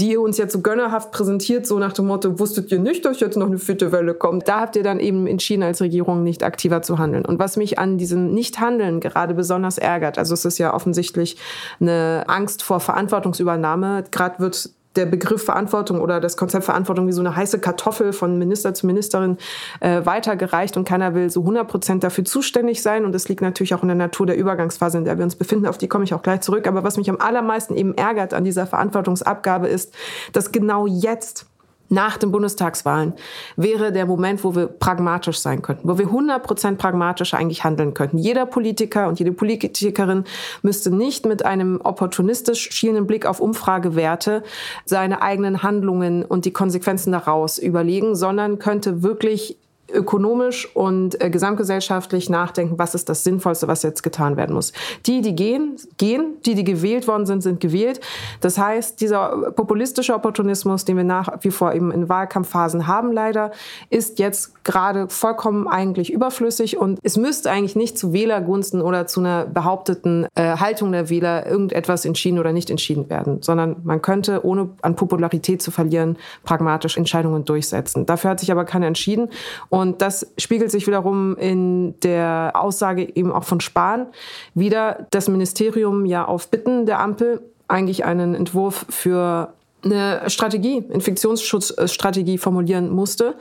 [0.00, 3.20] die ihr uns jetzt so gönnerhaft präsentiert, so nach dem Motto, wusstet ihr nicht, dass
[3.20, 4.48] jetzt noch eine vierte Welle kommt.
[4.48, 7.24] Da habt ihr dann eben entschieden, als Regierung nicht aktiver zu handeln.
[7.24, 11.36] Und was mich an diesem Nichthandeln gerade besonders ärgert, also es ist ja offensichtlich
[11.80, 14.04] eine Angst vor Verantwortungsübernahme.
[14.10, 18.38] Gerade wird der Begriff Verantwortung oder das Konzept Verantwortung wie so eine heiße Kartoffel von
[18.38, 19.38] Minister zu Ministerin
[19.80, 23.74] äh, weitergereicht und keiner will so 100 Prozent dafür zuständig sein und das liegt natürlich
[23.74, 26.14] auch in der Natur der Übergangsphase, in der wir uns befinden, auf die komme ich
[26.14, 26.66] auch gleich zurück.
[26.66, 29.94] Aber was mich am allermeisten eben ärgert an dieser Verantwortungsabgabe ist,
[30.32, 31.46] dass genau jetzt
[31.88, 33.12] nach den Bundestagswahlen
[33.56, 38.18] wäre der Moment, wo wir pragmatisch sein könnten, wo wir 100% pragmatisch eigentlich handeln könnten.
[38.18, 40.24] Jeder Politiker und jede Politikerin
[40.62, 44.42] müsste nicht mit einem opportunistisch schielenden Blick auf Umfragewerte
[44.84, 49.58] seine eigenen Handlungen und die Konsequenzen daraus überlegen, sondern könnte wirklich
[49.92, 54.72] ökonomisch und äh, gesamtgesellschaftlich nachdenken, was ist das Sinnvollste, was jetzt getan werden muss.
[55.06, 56.34] Die, die gehen, gehen.
[56.46, 58.00] Die, die gewählt worden sind, sind gewählt.
[58.40, 63.52] Das heißt, dieser populistische Opportunismus, den wir nach wie vor eben in Wahlkampfphasen haben, leider,
[63.90, 69.20] ist jetzt gerade vollkommen eigentlich überflüssig und es müsste eigentlich nicht zu Wählergunsten oder zu
[69.20, 74.44] einer behaupteten äh, Haltung der Wähler irgendetwas entschieden oder nicht entschieden werden, sondern man könnte,
[74.44, 78.06] ohne an Popularität zu verlieren, pragmatisch Entscheidungen durchsetzen.
[78.06, 79.28] Dafür hat sich aber keiner entschieden
[79.74, 84.06] und das spiegelt sich wiederum in der Aussage eben auch von Spahn
[84.54, 89.52] wieder, das Ministerium ja auf Bitten der Ampel eigentlich einen Entwurf für
[89.84, 93.34] eine Strategie, Infektionsschutzstrategie formulieren musste,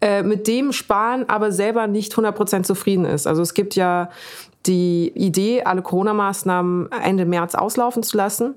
[0.00, 3.26] äh, mit dem Spahn aber selber nicht 100% zufrieden ist.
[3.26, 4.10] Also es gibt ja
[4.66, 8.54] die Idee, alle Corona-Maßnahmen Ende März auslaufen zu lassen.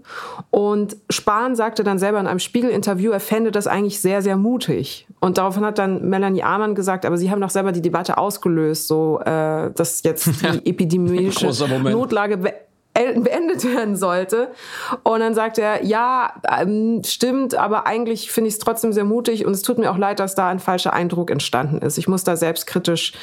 [0.49, 5.07] Und Spahn sagte dann selber in einem Spiegel-Interview, er fände das eigentlich sehr, sehr mutig.
[5.19, 8.87] Und daraufhin hat dann Melanie Amann gesagt, aber Sie haben doch selber die Debatte ausgelöst,
[8.87, 11.47] so äh, dass jetzt die epidemische
[11.79, 12.53] Notlage
[12.97, 14.51] beendet werden sollte.
[15.03, 19.45] Und dann sagt er, ja, ähm, stimmt, aber eigentlich finde ich es trotzdem sehr mutig
[19.45, 21.97] und es tut mir auch leid, dass da ein falscher Eindruck entstanden ist.
[21.97, 23.13] Ich muss da selbstkritisch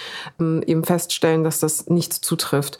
[0.40, 2.78] ähm, eben feststellen, dass das nicht zutrifft.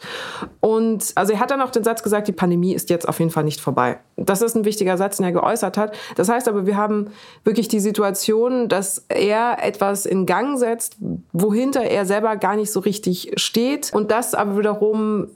[0.59, 3.31] Und also er hat dann auch den Satz gesagt, die Pandemie ist jetzt auf jeden
[3.31, 3.99] Fall nicht vorbei.
[4.15, 5.95] Das ist ein wichtiger Satz, den er geäußert hat.
[6.15, 7.11] Das heißt aber, wir haben
[7.43, 10.97] wirklich die Situation, dass er etwas in Gang setzt,
[11.33, 15.27] wohinter er selber gar nicht so richtig steht und das aber wiederum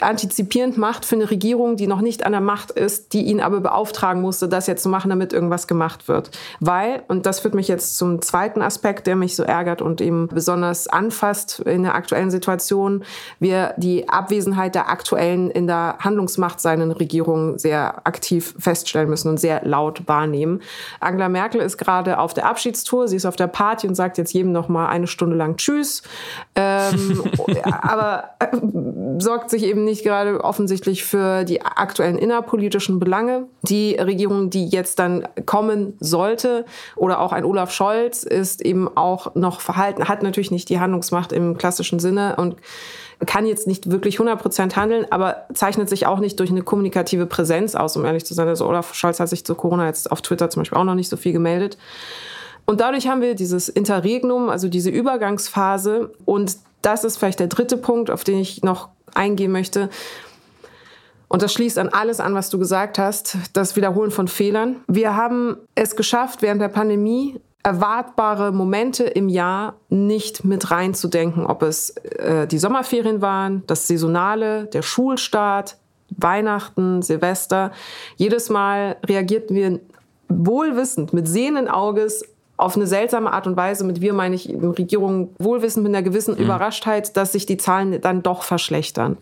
[0.00, 3.60] antizipierend macht für eine Regierung, die noch nicht an der Macht ist, die ihn aber
[3.60, 6.30] beauftragen musste, das jetzt zu machen, damit irgendwas gemacht wird.
[6.60, 10.28] Weil, und das führt mich jetzt zum zweiten Aspekt, der mich so ärgert und eben
[10.28, 13.02] besonders anfasst in der aktuellen Situation,
[13.40, 19.40] wir die Abwesenheit der aktuellen in der Handlungsmacht seinen Regierung sehr aktiv feststellen müssen und
[19.40, 20.60] sehr laut wahrnehmen.
[21.00, 24.34] Angela Merkel ist gerade auf der Abschiedstour, sie ist auf der Party und sagt jetzt
[24.34, 26.02] jedem noch mal eine Stunde lang Tschüss,
[26.54, 27.22] ähm,
[27.62, 28.48] aber äh,
[29.18, 33.46] sorgt sich eben eben nicht gerade offensichtlich für die aktuellen innerpolitischen Belange.
[33.62, 36.64] Die Regierung, die jetzt dann kommen sollte,
[36.96, 41.32] oder auch ein Olaf Scholz, ist eben auch noch verhalten, hat natürlich nicht die Handlungsmacht
[41.32, 42.56] im klassischen Sinne und
[43.26, 47.26] kann jetzt nicht wirklich 100 Prozent handeln, aber zeichnet sich auch nicht durch eine kommunikative
[47.26, 48.48] Präsenz aus, um ehrlich zu sein.
[48.48, 51.08] Also Olaf Scholz hat sich zu Corona jetzt auf Twitter zum Beispiel auch noch nicht
[51.08, 51.78] so viel gemeldet.
[52.64, 56.12] Und dadurch haben wir dieses Interregnum, also diese Übergangsphase.
[56.26, 59.90] Und das ist vielleicht der dritte Punkt, auf den ich noch eingehen möchte.
[61.28, 64.76] Und das schließt an alles an, was du gesagt hast, das Wiederholen von Fehlern.
[64.86, 71.62] Wir haben es geschafft, während der Pandemie erwartbare Momente im Jahr nicht mit reinzudenken, ob
[71.62, 75.76] es äh, die Sommerferien waren, das Saisonale, der Schulstart,
[76.16, 77.72] Weihnachten, Silvester.
[78.16, 79.80] Jedes Mal reagierten wir
[80.28, 82.24] wohlwissend, mit sehenden Auges
[82.58, 86.34] auf eine seltsame Art und Weise, mit wir meine ich Regierung wohlwissend mit einer gewissen
[86.34, 86.42] mhm.
[86.42, 89.16] Überraschtheit, dass sich die Zahlen dann doch verschlechtern.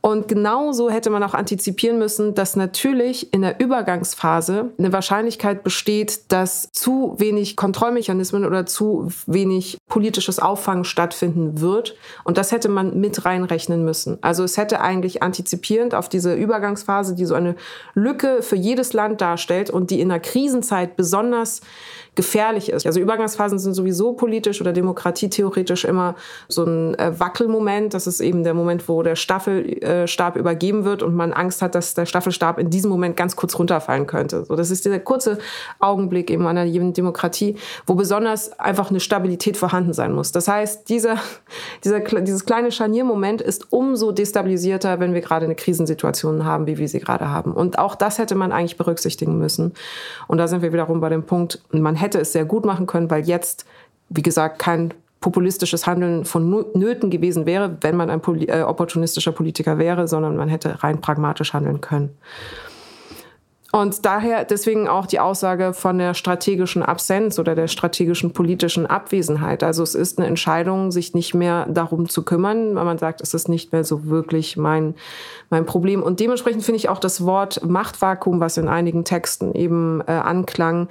[0.00, 6.30] Und genauso hätte man auch antizipieren müssen, dass natürlich in der Übergangsphase eine Wahrscheinlichkeit besteht,
[6.30, 11.96] dass zu wenig Kontrollmechanismen oder zu wenig politisches Auffangen stattfinden wird.
[12.22, 14.18] Und das hätte man mit reinrechnen müssen.
[14.20, 17.56] Also es hätte eigentlich antizipierend auf diese Übergangsphase, die so eine
[17.94, 21.60] Lücke für jedes Land darstellt und die in der Krisenzeit besonders
[22.18, 22.84] gefährlich ist.
[22.84, 26.16] Also Übergangsphasen sind sowieso politisch oder demokratietheoretisch immer
[26.48, 27.94] so ein äh, Wackelmoment.
[27.94, 31.94] Das ist eben der Moment, wo der Staffelstab übergeben wird und man Angst hat, dass
[31.94, 34.44] der Staffelstab in diesem Moment ganz kurz runterfallen könnte.
[34.46, 35.38] So, das ist dieser kurze
[35.78, 37.54] Augenblick eben einer jeden Demokratie,
[37.86, 40.32] wo besonders einfach eine Stabilität vorhanden sein muss.
[40.32, 41.18] Das heißt, dieser,
[41.84, 46.88] dieser, dieses kleine Scharniermoment ist umso destabilisierter, wenn wir gerade eine Krisensituation haben, wie wir
[46.88, 47.52] sie gerade haben.
[47.52, 49.72] Und auch das hätte man eigentlich berücksichtigen müssen.
[50.26, 52.86] Und da sind wir wiederum bei dem Punkt, man hätte hätte es sehr gut machen
[52.86, 53.66] können, weil jetzt,
[54.08, 59.78] wie gesagt, kein populistisches Handeln von Nöten gewesen wäre, wenn man ein äh, opportunistischer Politiker
[59.78, 62.16] wäre, sondern man hätte rein pragmatisch handeln können.
[63.70, 69.62] Und daher deswegen auch die Aussage von der strategischen Absenz oder der strategischen politischen Abwesenheit.
[69.62, 73.34] Also es ist eine Entscheidung, sich nicht mehr darum zu kümmern, weil man sagt, es
[73.34, 74.94] ist nicht mehr so wirklich mein,
[75.50, 76.02] mein Problem.
[76.02, 80.88] Und dementsprechend finde ich auch das Wort Machtvakuum, was in einigen Texten eben äh, anklang,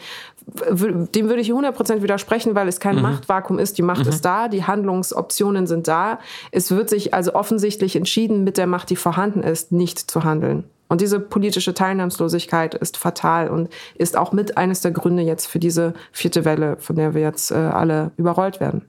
[0.69, 3.01] dem würde ich 100% widersprechen, weil es kein mhm.
[3.01, 3.79] Machtvakuum ist.
[3.79, 4.09] Die Macht mhm.
[4.09, 6.19] ist da, die Handlungsoptionen sind da.
[6.51, 10.63] Es wird sich also offensichtlich entschieden, mit der Macht, die vorhanden ist, nicht zu handeln.
[10.87, 15.59] Und diese politische Teilnahmslosigkeit ist fatal und ist auch mit eines der Gründe jetzt für
[15.59, 18.83] diese vierte Welle, von der wir jetzt äh, alle überrollt werden.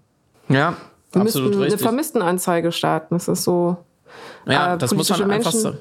[0.48, 0.76] Ja,
[1.12, 1.80] wir absolut müssten richtig.
[1.80, 3.14] eine Vermisstenanzeige starten.
[3.14, 3.76] Das ist so.
[4.46, 5.74] Ja, äh, das muss man einfach so.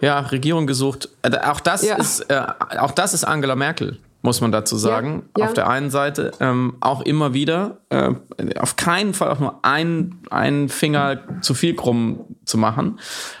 [0.00, 1.08] Ja, Regierung gesucht.
[1.22, 1.96] Äh, auch das ja.
[1.96, 2.42] ist, äh,
[2.78, 5.22] auch das ist Angela Merkel muss man dazu sagen.
[5.36, 5.48] Ja, ja.
[5.48, 8.12] Auf der einen Seite ähm, auch immer wieder äh,
[8.58, 12.98] auf keinen Fall auch nur ein, einen Finger zu viel krumm zu machen.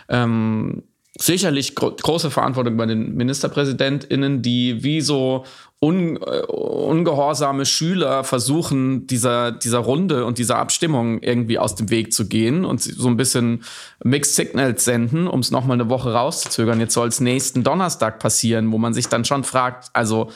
[0.08, 0.84] Ähm,
[1.20, 5.44] sicherlich gro große Verantwortung bei den MinisterpräsidentInnen, die wie so
[5.80, 12.12] un äh, ungehorsame Schüler versuchen, dieser, dieser Runde und dieser Abstimmung irgendwie aus dem Weg
[12.12, 13.62] zu gehen und so ein bisschen
[14.02, 16.80] Mixed Signals senden, um es nochmal eine Woche rauszuzögern.
[16.80, 20.30] Jetzt soll es nächsten Donnerstag passieren, wo man sich dann schon fragt, also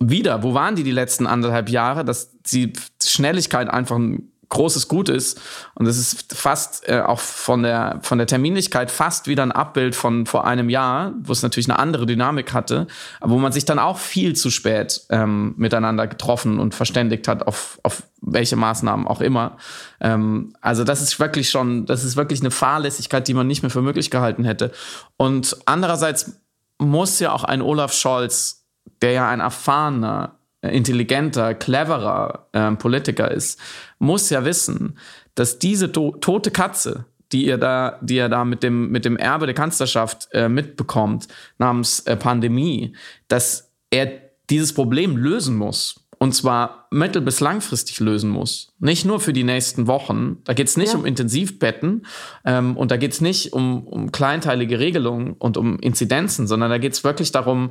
[0.00, 5.08] wieder, wo waren die die letzten anderthalb Jahre, dass die Schnelligkeit einfach ein großes Gut
[5.08, 5.40] ist.
[5.74, 9.94] Und es ist fast äh, auch von der, von der Terminlichkeit fast wieder ein Abbild
[9.94, 12.86] von vor einem Jahr, wo es natürlich eine andere Dynamik hatte,
[13.20, 17.46] aber wo man sich dann auch viel zu spät ähm, miteinander getroffen und verständigt hat,
[17.46, 19.56] auf, auf welche Maßnahmen auch immer.
[20.00, 23.70] Ähm, also das ist wirklich schon, das ist wirklich eine Fahrlässigkeit, die man nicht mehr
[23.70, 24.72] für möglich gehalten hätte.
[25.16, 26.40] Und andererseits
[26.78, 28.58] muss ja auch ein Olaf Scholz
[29.02, 33.60] der ja ein erfahrener, intelligenter, cleverer äh, Politiker ist,
[33.98, 34.98] muss ja wissen,
[35.34, 39.16] dass diese to tote Katze, die ihr da, die er da mit dem, mit dem
[39.16, 42.94] Erbe der Kanzlerschaft äh, mitbekommt, namens äh, Pandemie,
[43.28, 44.10] dass er
[44.50, 46.04] dieses Problem lösen muss.
[46.20, 48.72] Und zwar mittel- bis langfristig lösen muss.
[48.80, 50.38] Nicht nur für die nächsten Wochen.
[50.42, 50.98] Da geht es nicht ja.
[50.98, 52.06] um Intensivbetten
[52.44, 56.78] ähm, und da geht es nicht um, um kleinteilige Regelungen und um Inzidenzen, sondern da
[56.78, 57.70] geht es wirklich darum,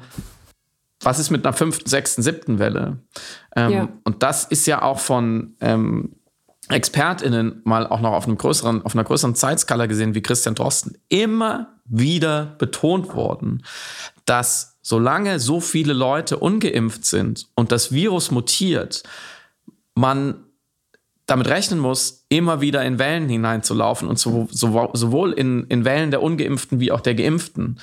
[1.02, 3.00] was ist mit einer fünften, sechsten, siebten Welle?
[3.56, 3.90] Ähm, ja.
[4.04, 6.16] Und das ist ja auch von ähm,
[6.70, 10.98] ExpertInnen mal auch noch auf, einem größeren, auf einer größeren Zeitskala gesehen, wie Christian Drosten,
[11.10, 13.64] immer wieder betont worden,
[14.26, 19.04] dass solange so viele Leute ungeimpft sind und das Virus mutiert,
[19.96, 20.44] man
[21.26, 26.80] damit rechnen muss, immer wieder in Wellen hineinzulaufen und sowohl in, in Wellen der Ungeimpften
[26.80, 27.80] wie auch der Geimpften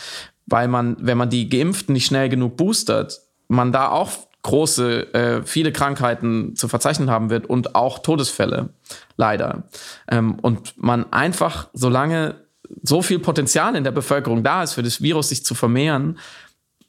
[0.47, 4.11] weil man, wenn man die Geimpften nicht schnell genug boostert, man da auch
[4.43, 8.69] große, äh, viele Krankheiten zu verzeichnen haben wird und auch Todesfälle,
[9.17, 9.65] leider.
[10.09, 12.37] Ähm, und man einfach, solange
[12.83, 16.19] so viel Potenzial in der Bevölkerung da ist, für das Virus sich zu vermehren,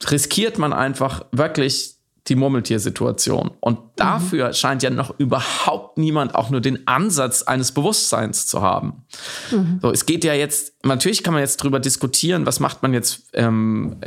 [0.10, 1.95] riskiert man einfach wirklich
[2.28, 3.52] die Murmeltiersituation.
[3.60, 4.54] Und dafür mhm.
[4.54, 9.06] scheint ja noch überhaupt niemand auch nur den Ansatz eines Bewusstseins zu haben.
[9.52, 9.80] Mhm.
[9.82, 13.30] So, es geht ja jetzt, natürlich kann man jetzt drüber diskutieren, was macht man jetzt,
[13.34, 13.98] ähm,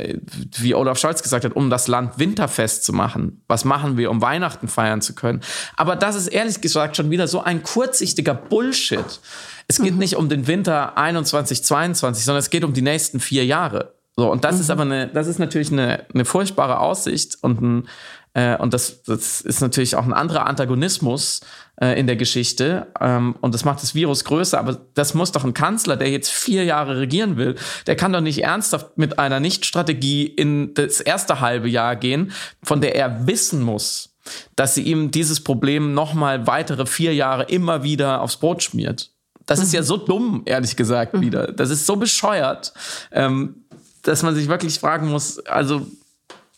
[0.57, 3.41] wie Olaf Scholz gesagt hat, um das Land winterfest zu machen.
[3.47, 5.39] Was machen wir, um Weihnachten feiern zu können?
[5.77, 9.21] Aber das ist ehrlich gesagt schon wieder so ein kurzsichtiger Bullshit.
[9.69, 9.99] Es geht mhm.
[9.99, 13.93] nicht um den Winter 21, 22, sondern es geht um die nächsten vier Jahre.
[14.19, 14.61] So, und das mhm.
[14.61, 17.87] ist aber eine, das ist natürlich eine, eine furchtbare Aussicht und ein,
[18.33, 21.39] äh, und das, das ist natürlich auch ein anderer Antagonismus
[21.79, 22.87] äh, in der Geschichte.
[22.99, 24.59] Ähm, und das macht das Virus größer.
[24.59, 27.55] Aber das muss doch ein Kanzler, der jetzt vier Jahre regieren will,
[27.87, 32.81] der kann doch nicht ernsthaft mit einer Nicht-Strategie in das erste halbe Jahr gehen, von
[32.81, 34.17] der er wissen muss,
[34.57, 39.11] dass sie ihm dieses Problem nochmal weitere vier Jahre immer wieder aufs Brot schmiert.
[39.45, 39.65] Das mhm.
[39.65, 39.85] ist ja mhm.
[39.85, 41.21] so dumm, ehrlich gesagt, mhm.
[41.21, 41.51] wieder.
[41.51, 42.73] Das ist so bescheuert.
[43.11, 43.63] Ähm,
[44.09, 45.85] dass man sich wirklich fragen muss, also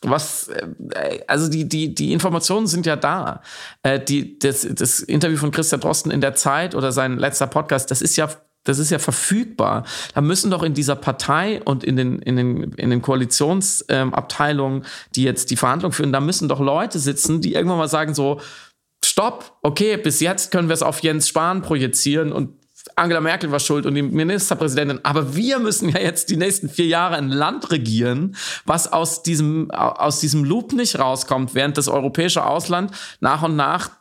[0.02, 3.42] was, äh, also die, die, die Informationen sind ja da.
[3.84, 7.92] Äh, die, das, das Interview von Christian Drosten in der Zeit oder sein letzter Podcast,
[7.92, 8.30] das ist ja
[8.64, 9.86] das ist ja verfügbar.
[10.14, 14.88] Da müssen doch in dieser Partei und in den, in den, in den Koalitionsabteilungen, ähm,
[15.16, 18.40] die jetzt die Verhandlungen führen, da müssen doch Leute sitzen, die irgendwann mal sagen so,
[19.04, 22.61] stopp, okay, bis jetzt können wir es auf Jens Spahn projizieren und
[22.96, 25.00] Angela Merkel war schuld und die Ministerpräsidentin.
[25.04, 29.72] Aber wir müssen ja jetzt die nächsten vier Jahre ein Land regieren, was aus diesem,
[29.72, 33.92] aus diesem Loop nicht rauskommt, während das europäische Ausland nach und nach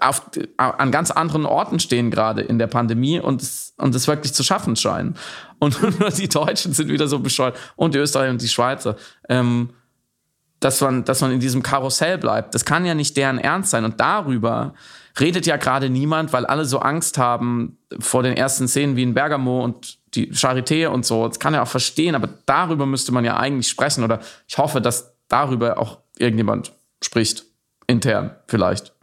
[0.00, 4.32] auf, an ganz anderen Orten stehen gerade in der Pandemie und es, und es wirklich
[4.32, 5.16] zu schaffen scheinen.
[5.58, 8.96] Und nur die Deutschen sind wieder so bescheuert und die Österreicher und die Schweizer.
[9.28, 9.70] Ähm,
[10.60, 12.54] dass man, dass man in diesem Karussell bleibt.
[12.54, 13.84] Das kann ja nicht deren Ernst sein.
[13.84, 14.72] Und darüber
[15.20, 19.14] redet ja gerade niemand, weil alle so Angst haben vor den ersten Szenen wie in
[19.14, 21.28] Bergamo und die Charité und so.
[21.28, 24.04] Das kann ja auch verstehen, aber darüber müsste man ja eigentlich sprechen.
[24.04, 26.72] Oder ich hoffe, dass darüber auch irgendjemand
[27.02, 27.44] spricht.
[27.86, 28.94] Intern vielleicht.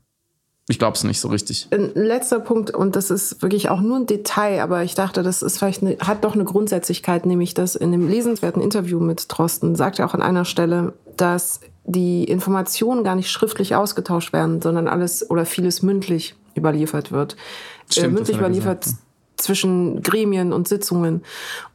[0.67, 1.67] Ich glaube es nicht so richtig.
[1.71, 5.41] Ein letzter Punkt, und das ist wirklich auch nur ein Detail, aber ich dachte, das
[5.41, 9.75] ist vielleicht eine, hat doch eine Grundsätzlichkeit, nämlich dass in dem lesenswerten Interview mit Drosten
[9.75, 14.87] sagt er auch an einer Stelle, dass die Informationen gar nicht schriftlich ausgetauscht werden, sondern
[14.87, 17.33] alles oder vieles mündlich überliefert wird.
[17.33, 19.01] Äh, Stimmt, äh, mündlich überliefert gesagt
[19.41, 21.23] zwischen Gremien und Sitzungen.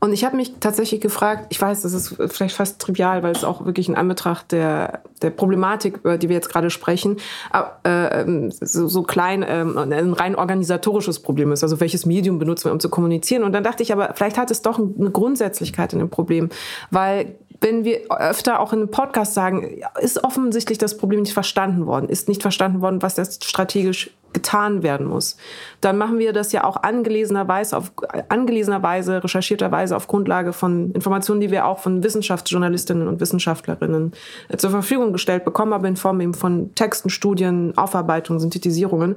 [0.00, 3.44] Und ich habe mich tatsächlich gefragt, ich weiß, das ist vielleicht fast trivial, weil es
[3.44, 7.16] auch wirklich in Anbetracht der, der Problematik, über die wir jetzt gerade sprechen,
[7.52, 11.62] äh, ähm, so, so klein äh, ein rein organisatorisches Problem ist.
[11.62, 13.42] Also welches Medium benutzen wir, um zu kommunizieren?
[13.42, 16.48] Und dann dachte ich aber, vielleicht hat es doch eine Grundsätzlichkeit in dem Problem,
[16.90, 21.86] weil wenn wir öfter auch in einem Podcast sagen, ist offensichtlich das Problem nicht verstanden
[21.86, 25.38] worden, ist nicht verstanden worden, was jetzt strategisch getan werden muss.
[25.80, 27.92] Dann machen wir das ja auch angelesenerweise, auf,
[28.28, 34.12] angelesenerweise, recherchierterweise auf Grundlage von Informationen, die wir auch von Wissenschaftsjournalistinnen und Wissenschaftlerinnen
[34.48, 39.16] äh, zur Verfügung gestellt bekommen, aber in Form eben von Texten, Studien, Aufarbeitungen, Synthetisierungen.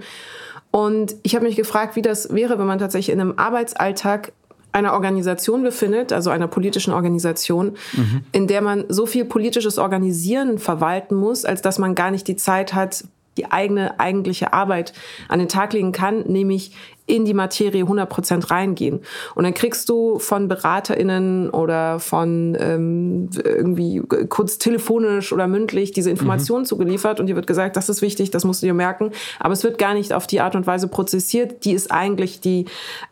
[0.72, 4.32] Und ich habe mich gefragt, wie das wäre, wenn man tatsächlich in einem Arbeitsalltag
[4.72, 8.22] einer Organisation befindet, also einer politischen Organisation, mhm.
[8.32, 12.36] in der man so viel politisches Organisieren verwalten muss, als dass man gar nicht die
[12.36, 13.06] Zeit hat,
[13.38, 14.94] die eigene eigentliche Arbeit
[15.28, 16.74] an den Tag legen kann, nämlich
[17.10, 19.02] in die Materie 100% reingehen.
[19.36, 26.10] Und dann kriegst du von BeraterInnen oder von ähm, irgendwie kurz telefonisch oder mündlich diese
[26.10, 26.68] Informationen mhm.
[26.68, 29.12] zugeliefert und dir wird gesagt, das ist wichtig, das musst du dir merken.
[29.40, 32.66] Aber es wird gar nicht auf die Art und Weise prozessiert, die es eigentlich die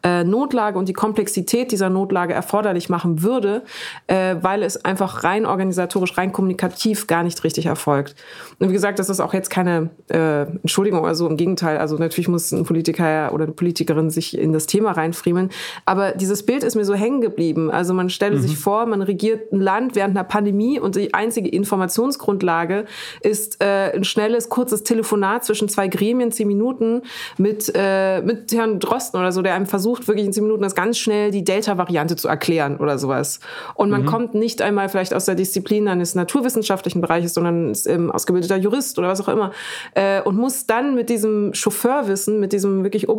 [0.04, 3.64] äh, Notlage und die Komplexität dieser Notlage erforderlich machen würde,
[4.08, 8.16] äh, weil es einfach rein organisatorisch, rein kommunikativ gar nicht richtig erfolgt.
[8.60, 11.78] Und wie gesagt, das ist auch jetzt keine äh, Entschuldigung oder so, im Gegenteil.
[11.78, 15.50] Also natürlich muss ein Politiker oder eine Politikerin Politikerin sich in das Thema reinfriemeln.
[15.86, 17.72] Aber dieses Bild ist mir so hängen geblieben.
[17.72, 18.42] Also man stelle mhm.
[18.42, 22.86] sich vor, man regiert ein Land während einer Pandemie und die einzige Informationsgrundlage
[23.22, 27.02] ist äh, ein schnelles, kurzes Telefonat zwischen zwei Gremien, zehn Minuten
[27.38, 30.76] mit, äh, mit Herrn Drosten oder so, der einem versucht, wirklich in zehn Minuten das
[30.76, 33.40] ganz schnell die Delta-Variante zu erklären oder sowas.
[33.76, 34.08] Und man mhm.
[34.08, 39.00] kommt nicht einmal vielleicht aus der Disziplin eines naturwissenschaftlichen Bereiches, sondern ist ähm, ausgebildeter Jurist
[39.00, 39.52] oder was auch immer
[39.94, 43.10] äh, und muss dann mit diesem Chauffeurwissen, mit diesem wirklich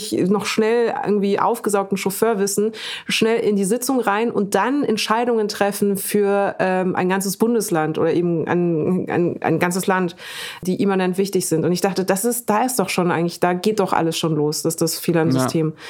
[0.00, 2.72] oberflächlich noch schnell irgendwie aufgesaugten Chauffeurwissen
[3.08, 8.12] schnell in die Sitzung rein und dann Entscheidungen treffen für ähm, ein ganzes Bundesland oder
[8.12, 10.16] eben ein, ein, ein ganzes Land,
[10.62, 11.64] die immanent wichtig sind.
[11.64, 14.34] Und ich dachte, das ist, da ist doch schon eigentlich, da geht doch alles schon
[14.34, 15.68] los, dass das Fehlern-System.
[15.68, 15.82] Ja.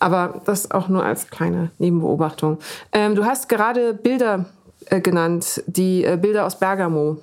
[0.00, 2.58] Aber das auch nur als kleine Nebenbeobachtung.
[2.92, 4.46] Ähm, du hast gerade Bilder
[4.86, 7.18] äh, genannt, die äh, Bilder aus Bergamo.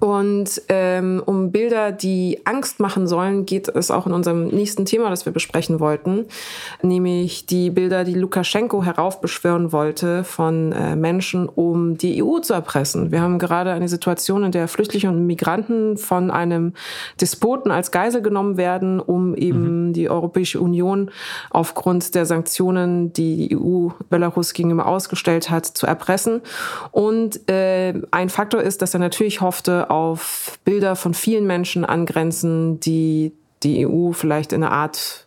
[0.00, 5.08] Und ähm, um Bilder, die Angst machen sollen, geht es auch in unserem nächsten Thema,
[5.08, 6.26] das wir besprechen wollten,
[6.82, 13.12] nämlich die Bilder, die Lukaschenko heraufbeschwören wollte von äh, Menschen, um die EU zu erpressen.
[13.12, 16.74] Wir haben gerade eine Situation, in der Flüchtlinge und Migranten von einem
[17.20, 19.92] Despoten als Geisel genommen werden, um eben mhm.
[19.92, 21.10] die Europäische Union
[21.50, 26.40] aufgrund der Sanktionen, die die EU Belarus gegenüber ausgestellt hat, zu erpressen.
[26.90, 32.80] Und äh, ein Faktor ist, dass er natürlich hoffte, auf Bilder von vielen Menschen angrenzen,
[32.80, 35.26] die die EU vielleicht in eine Art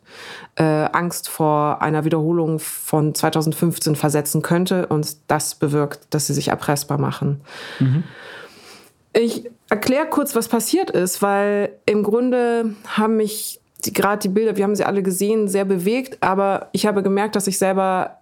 [0.56, 6.48] äh, Angst vor einer Wiederholung von 2015 versetzen könnte und das bewirkt, dass sie sich
[6.48, 7.42] erpressbar machen.
[7.80, 8.04] Mhm.
[9.14, 14.64] Ich erkläre kurz, was passiert ist, weil im Grunde haben mich gerade die Bilder, wir
[14.64, 18.21] haben sie alle gesehen, sehr bewegt, aber ich habe gemerkt, dass ich selber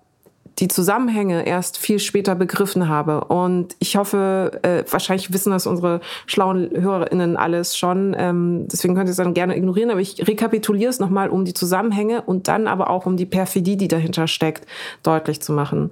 [0.59, 3.25] die Zusammenhänge erst viel später begriffen habe.
[3.25, 8.15] Und ich hoffe, äh, wahrscheinlich wissen das unsere schlauen HörerInnen alles schon.
[8.17, 9.91] Ähm, deswegen könnt ihr es dann gerne ignorieren.
[9.91, 13.77] Aber ich rekapituliere es nochmal, um die Zusammenhänge und dann aber auch um die Perfidie,
[13.77, 14.65] die dahinter steckt,
[15.03, 15.91] deutlich zu machen.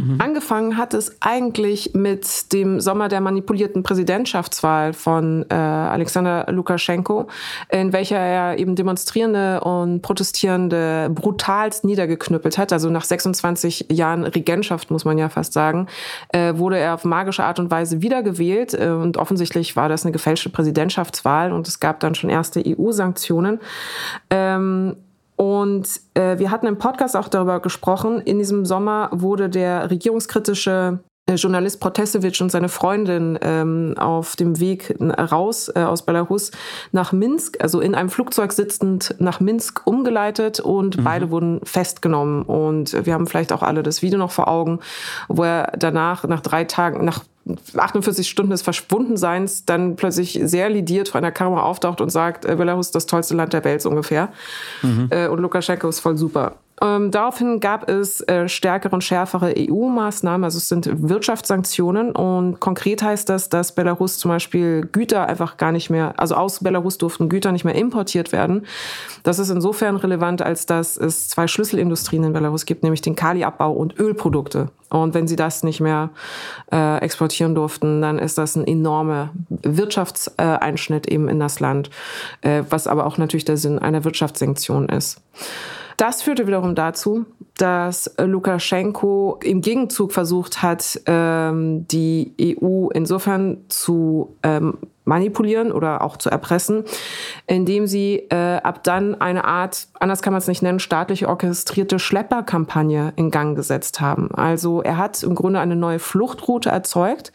[0.00, 0.16] Mhm.
[0.18, 7.28] Angefangen hat es eigentlich mit dem Sommer der manipulierten Präsidentschaftswahl von äh, Alexander Lukaschenko,
[7.70, 12.72] in welcher er eben Demonstrierende und Protestierende brutalst niedergeknüppelt hat.
[12.72, 15.86] Also nach 26 Jahren Regentschaft, muss man ja fast sagen,
[16.32, 18.74] äh, wurde er auf magische Art und Weise wiedergewählt.
[18.74, 23.60] Äh, und offensichtlich war das eine gefälschte Präsidentschaftswahl und es gab dann schon erste EU-Sanktionen.
[24.30, 24.96] Ähm,
[25.40, 28.20] und äh, wir hatten im Podcast auch darüber gesprochen.
[28.20, 34.60] In diesem Sommer wurde der regierungskritische äh, Journalist Protesevich und seine Freundin ähm, auf dem
[34.60, 36.50] Weg raus äh, aus Belarus
[36.92, 41.04] nach Minsk, also in einem Flugzeug sitzend nach Minsk umgeleitet und mhm.
[41.04, 42.42] beide wurden festgenommen.
[42.42, 44.80] Und wir haben vielleicht auch alle das Video noch vor Augen,
[45.28, 47.24] wo er danach, nach drei Tagen, nach
[47.76, 52.56] 48 Stunden des Verschwundenseins dann plötzlich sehr lidiert vor einer Kamera auftaucht und sagt, äh,
[52.56, 54.28] Belarus ist das tollste Land der Welt ungefähr.
[54.82, 55.08] Mhm.
[55.10, 56.56] Äh, und Lukaschenko ist voll super.
[56.82, 63.02] Ähm, daraufhin gab es äh, stärkere und schärfere EU-Maßnahmen, also es sind Wirtschaftssanktionen und konkret
[63.02, 67.28] heißt das, dass Belarus zum Beispiel Güter einfach gar nicht mehr, also aus Belarus durften
[67.28, 68.66] Güter nicht mehr importiert werden.
[69.24, 73.72] Das ist insofern relevant, als dass es zwei Schlüsselindustrien in Belarus gibt, nämlich den Kaliabbau
[73.72, 74.68] und Ölprodukte.
[74.88, 76.10] Und wenn sie das nicht mehr
[76.72, 81.90] äh, exportieren durften, dann ist das ein enormer Wirtschaftseinschnitt eben in das Land,
[82.40, 85.20] äh, was aber auch natürlich der Sinn einer Wirtschaftssanktion ist.
[86.00, 87.26] Das führte wiederum dazu,
[87.58, 96.16] dass Lukaschenko im Gegenzug versucht hat, ähm, die EU insofern zu ähm, manipulieren oder auch
[96.16, 96.84] zu erpressen,
[97.46, 101.98] indem sie äh, ab dann eine Art, anders kann man es nicht nennen, staatlich orchestrierte
[101.98, 104.34] Schlepperkampagne in Gang gesetzt haben.
[104.34, 107.30] Also er hat im Grunde eine neue Fluchtroute erzeugt.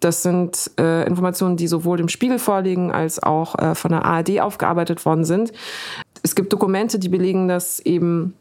[0.00, 4.40] Das sind äh, Informationen, die sowohl dem Spiegel vorliegen als auch äh, von der ARD
[4.40, 5.52] aufgearbeitet worden sind.
[6.22, 8.34] Es gibt Dokumente, die belegen, dass eben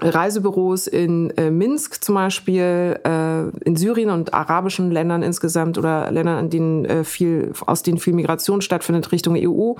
[0.00, 6.44] Reisebüros in äh, Minsk zum Beispiel, äh, in Syrien und arabischen Ländern insgesamt oder Ländern,
[6.44, 9.74] in denen äh, viel, aus denen viel Migration stattfindet Richtung EU,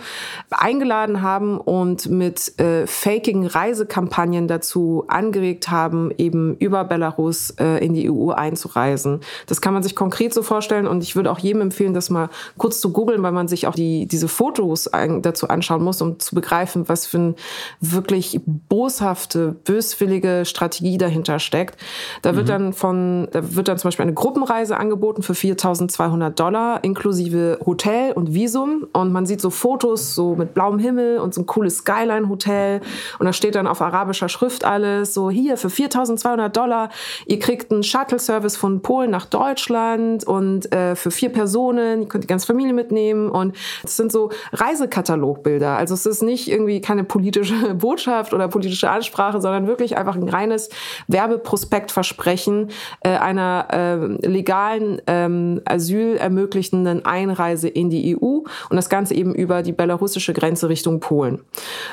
[0.51, 7.95] eingeladen haben und mit äh, fakigen Reisekampagnen dazu angeregt haben, eben über Belarus äh, in
[7.95, 9.21] die EU einzureisen.
[9.47, 12.31] Das kann man sich konkret so vorstellen und ich würde auch jedem empfehlen, das mal
[12.57, 14.89] kurz zu googeln, weil man sich auch die, diese Fotos
[15.23, 17.35] dazu anschauen muss, um zu begreifen, was für ein
[17.81, 21.81] wirklich boshafte, böswillige böswillige Strategie dahinter steckt.
[22.23, 22.51] Da wird mhm.
[22.51, 28.13] dann von, da wird dann zum Beispiel eine Gruppenreise angeboten für 4.200 Dollar inklusive Hotel
[28.13, 31.79] und Visum und man sieht so Fotos so mit blauem Himmel und so ein cooles
[31.79, 32.81] Skyline-Hotel
[33.19, 36.91] und da steht dann auf arabischer Schrift alles so hier für 4.200 Dollar
[37.27, 42.25] ihr kriegt einen Shuttle-Service von Polen nach Deutschland und äh, für vier Personen ihr könnt
[42.25, 45.77] die ganze Familie mitnehmen und es sind so Reisekatalogbilder.
[45.77, 50.29] Also es ist nicht irgendwie keine politische Botschaft oder politische Ansprache, sondern wirklich einfach ein
[50.29, 50.69] reines
[51.09, 52.71] Werbeprospektversprechen
[53.01, 58.41] äh, einer äh, legalen ähm, Asyl ermöglichenden Einreise in die EU
[58.71, 61.41] und das Ganze eben über die belarussische Grenze Richtung Polen.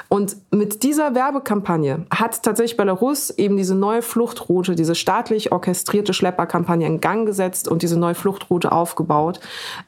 [0.09, 6.87] Und mit dieser Werbekampagne hat tatsächlich Belarus eben diese neue Fluchtroute, diese staatlich orchestrierte Schlepperkampagne
[6.87, 9.39] in Gang gesetzt und diese neue Fluchtroute aufgebaut.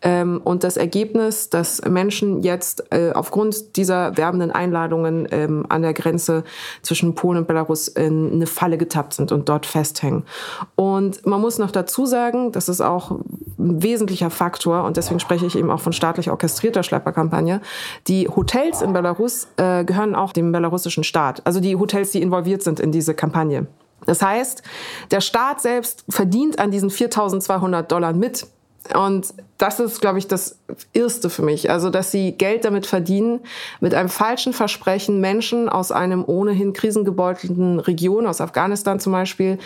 [0.01, 5.93] Ähm, und das Ergebnis, dass Menschen jetzt äh, aufgrund dieser werbenden Einladungen ähm, an der
[5.93, 6.43] Grenze
[6.82, 10.24] zwischen Polen und Belarus in eine Falle getappt sind und dort festhängen.
[10.76, 15.45] Und man muss noch dazu sagen, das ist auch ein wesentlicher Faktor und deswegen spreche
[15.45, 17.62] ich eben auch von staatlich orchestrierter Schlepperkampagne.
[18.08, 22.64] Die Hotels in Belarus äh, gehören auch dem belarussischen Staat, also die Hotels, die involviert
[22.64, 23.68] sind in diese Kampagne.
[24.06, 24.64] Das heißt,
[25.12, 28.47] der Staat selbst verdient an diesen 4.200 Dollar mit.
[28.93, 30.59] Und das ist, glaube ich, das
[30.93, 31.69] Erste für mich.
[31.71, 33.39] Also, dass sie Geld damit verdienen,
[33.79, 39.57] mit einem falschen Versprechen Menschen aus einem ohnehin krisengebeutelten Region, aus Afghanistan zum Beispiel,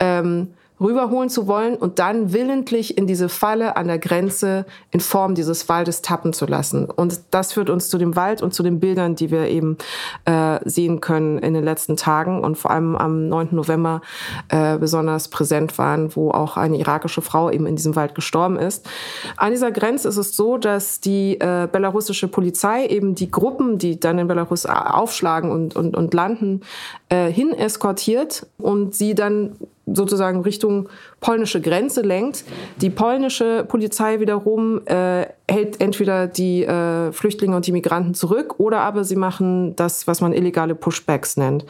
[0.00, 0.48] ähm,
[0.80, 5.68] rüberholen zu wollen und dann willentlich in diese Falle an der Grenze in Form dieses
[5.68, 6.86] Waldes tappen zu lassen.
[6.86, 9.76] Und das führt uns zu dem Wald und zu den Bildern, die wir eben
[10.24, 13.48] äh, sehen können in den letzten Tagen und vor allem am 9.
[13.52, 14.02] November
[14.48, 18.88] äh, besonders präsent waren, wo auch eine irakische Frau eben in diesem Wald gestorben ist.
[19.36, 23.98] An dieser Grenze ist es so, dass die äh, belarussische Polizei eben die Gruppen, die
[23.98, 26.62] dann in Belarus aufschlagen und, und, und landen,
[27.08, 29.56] äh, hin eskortiert und sie dann
[29.86, 30.88] sozusagen Richtung
[31.20, 32.44] polnische Grenze lenkt.
[32.80, 38.80] Die polnische Polizei wiederum äh, hält entweder die äh, Flüchtlinge und die Migranten zurück oder
[38.80, 41.64] aber sie machen das, was man illegale Pushbacks nennt.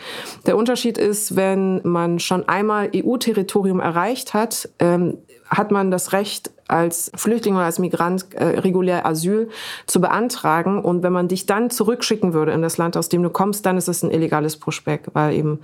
[0.47, 5.19] Der Unterschied ist, wenn man schon einmal EU-Territorium erreicht hat, ähm,
[5.49, 9.49] hat man das Recht, als Flüchtling oder als Migrant äh, regulär Asyl
[9.87, 10.85] zu beantragen.
[10.85, 13.77] Und wenn man dich dann zurückschicken würde in das Land, aus dem du kommst, dann
[13.77, 15.61] ist es ein illegales Pushback, weil eben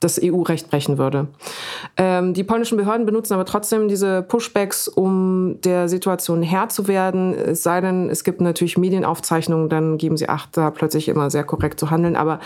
[0.00, 1.26] das EU-Recht brechen würde.
[1.96, 7.34] Ähm, die polnischen Behörden benutzen aber trotzdem diese Pushbacks, um der Situation Herr zu werden.
[7.34, 11.44] Es sei denn, es gibt natürlich Medienaufzeichnungen, dann geben sie Acht, da plötzlich immer sehr
[11.44, 12.16] korrekt zu handeln.
[12.16, 12.40] Aber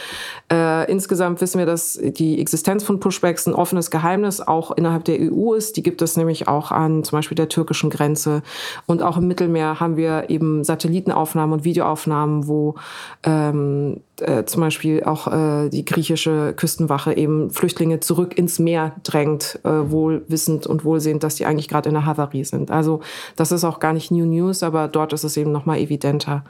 [0.51, 5.19] äh, insgesamt wissen wir, dass die Existenz von Pushbacks ein offenes Geheimnis auch innerhalb der
[5.21, 5.77] EU ist.
[5.77, 8.43] Die gibt es nämlich auch an zum Beispiel der türkischen Grenze.
[8.87, 12.75] Und auch im Mittelmeer haben wir eben Satellitenaufnahmen und Videoaufnahmen, wo
[13.23, 19.59] ähm, äh, zum Beispiel auch äh, die griechische Küstenwache eben Flüchtlinge zurück ins Meer drängt,
[19.65, 22.71] äh, wohl wissend und wohlsehend, dass die eigentlich gerade in der Havarie sind.
[22.71, 23.01] Also
[23.37, 26.45] das ist auch gar nicht New News, aber dort ist es eben noch mal evidenter.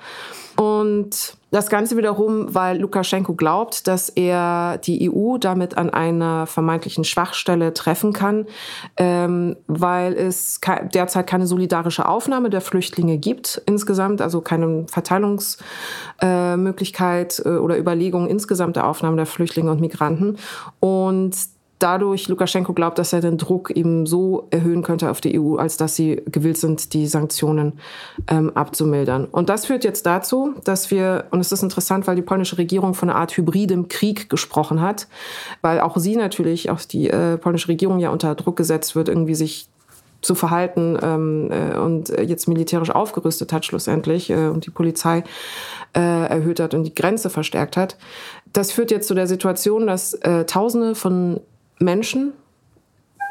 [0.56, 7.04] Und das Ganze wiederum, weil Lukaschenko glaubt, dass er die EU damit an einer vermeintlichen
[7.04, 8.46] Schwachstelle treffen kann,
[8.96, 10.62] ähm, weil es
[10.94, 18.76] derzeit keine solidarische Aufnahme der Flüchtlinge gibt insgesamt, also keine Verteilungsmöglichkeit äh, oder Überlegung insgesamt
[18.76, 20.36] der Aufnahme der Flüchtlinge und Migranten.
[20.80, 21.36] Und
[21.82, 25.76] dadurch Lukaschenko glaubt, dass er den Druck eben so erhöhen könnte auf die EU, als
[25.76, 27.74] dass sie gewillt sind, die Sanktionen
[28.28, 29.24] ähm, abzumildern.
[29.24, 32.94] Und das führt jetzt dazu, dass wir, und es ist interessant, weil die polnische Regierung
[32.94, 35.08] von einer Art hybridem Krieg gesprochen hat,
[35.60, 39.34] weil auch sie natürlich, auch die äh, polnische Regierung ja unter Druck gesetzt wird, irgendwie
[39.34, 39.68] sich
[40.22, 45.24] zu verhalten ähm, äh, und jetzt militärisch aufgerüstet hat schlussendlich äh, und die Polizei
[45.94, 47.96] äh, erhöht hat und die Grenze verstärkt hat.
[48.52, 51.40] Das führt jetzt zu der Situation, dass äh, Tausende von
[51.78, 52.32] Menschen,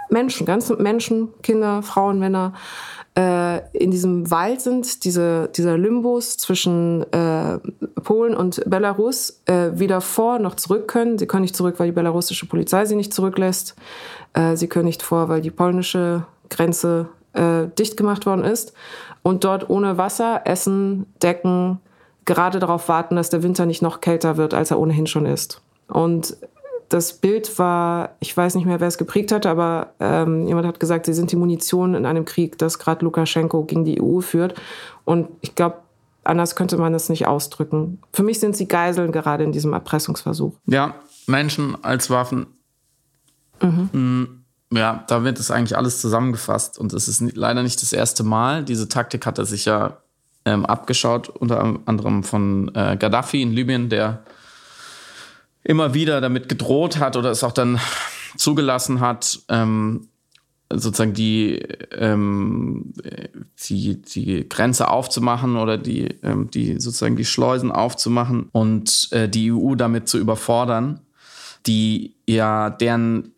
[0.09, 2.53] Menschen, ganze Menschen, Kinder, Frauen, Männer,
[3.17, 7.59] äh, in diesem Wald sind, diese, dieser Limbus zwischen äh,
[8.03, 11.17] Polen und Belarus, äh, weder vor noch zurück können.
[11.17, 13.75] Sie können nicht zurück, weil die belarussische Polizei sie nicht zurücklässt.
[14.33, 18.73] Äh, sie können nicht vor, weil die polnische Grenze äh, dicht gemacht worden ist.
[19.23, 21.79] Und dort ohne Wasser, Essen, Decken,
[22.25, 25.61] gerade darauf warten, dass der Winter nicht noch kälter wird, als er ohnehin schon ist.
[25.87, 26.37] Und
[26.89, 30.79] das Bild war, ich weiß nicht mehr, wer es geprägt hat, aber ähm, jemand hat
[30.79, 34.55] gesagt, sie sind die Munition in einem Krieg, das gerade Lukaschenko gegen die EU führt.
[35.05, 35.77] Und ich glaube,
[36.23, 37.99] anders könnte man es nicht ausdrücken.
[38.11, 40.53] Für mich sind sie Geiseln gerade in diesem Erpressungsversuch.
[40.65, 40.95] Ja,
[41.27, 42.47] Menschen als Waffen.
[43.61, 43.89] Mhm.
[43.93, 44.40] Mm,
[44.71, 46.79] ja, da wird es eigentlich alles zusammengefasst.
[46.79, 48.63] Und es ist leider nicht das erste Mal.
[48.63, 49.97] Diese Taktik hat er sich ja
[50.45, 54.23] ähm, abgeschaut, unter anderem von äh, Gaddafi in Libyen, der
[55.63, 57.79] immer wieder damit gedroht hat oder es auch dann
[58.37, 60.07] zugelassen hat, ähm,
[60.73, 61.55] sozusagen die,
[61.91, 62.93] ähm,
[63.67, 69.51] die, die Grenze aufzumachen oder die, ähm, die sozusagen die Schleusen aufzumachen und äh, die
[69.51, 71.01] EU damit zu überfordern,
[71.65, 73.33] die ja deren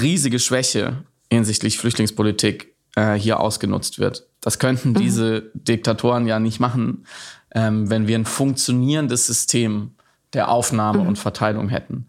[0.00, 4.26] riesige Schwäche hinsichtlich Flüchtlingspolitik äh, hier ausgenutzt wird.
[4.40, 4.94] Das könnten mhm.
[4.94, 7.06] diese Diktatoren ja nicht machen,
[7.54, 9.92] ähm, wenn wir ein funktionierendes System
[10.32, 11.08] der Aufnahme mhm.
[11.08, 12.06] und Verteilung hätten.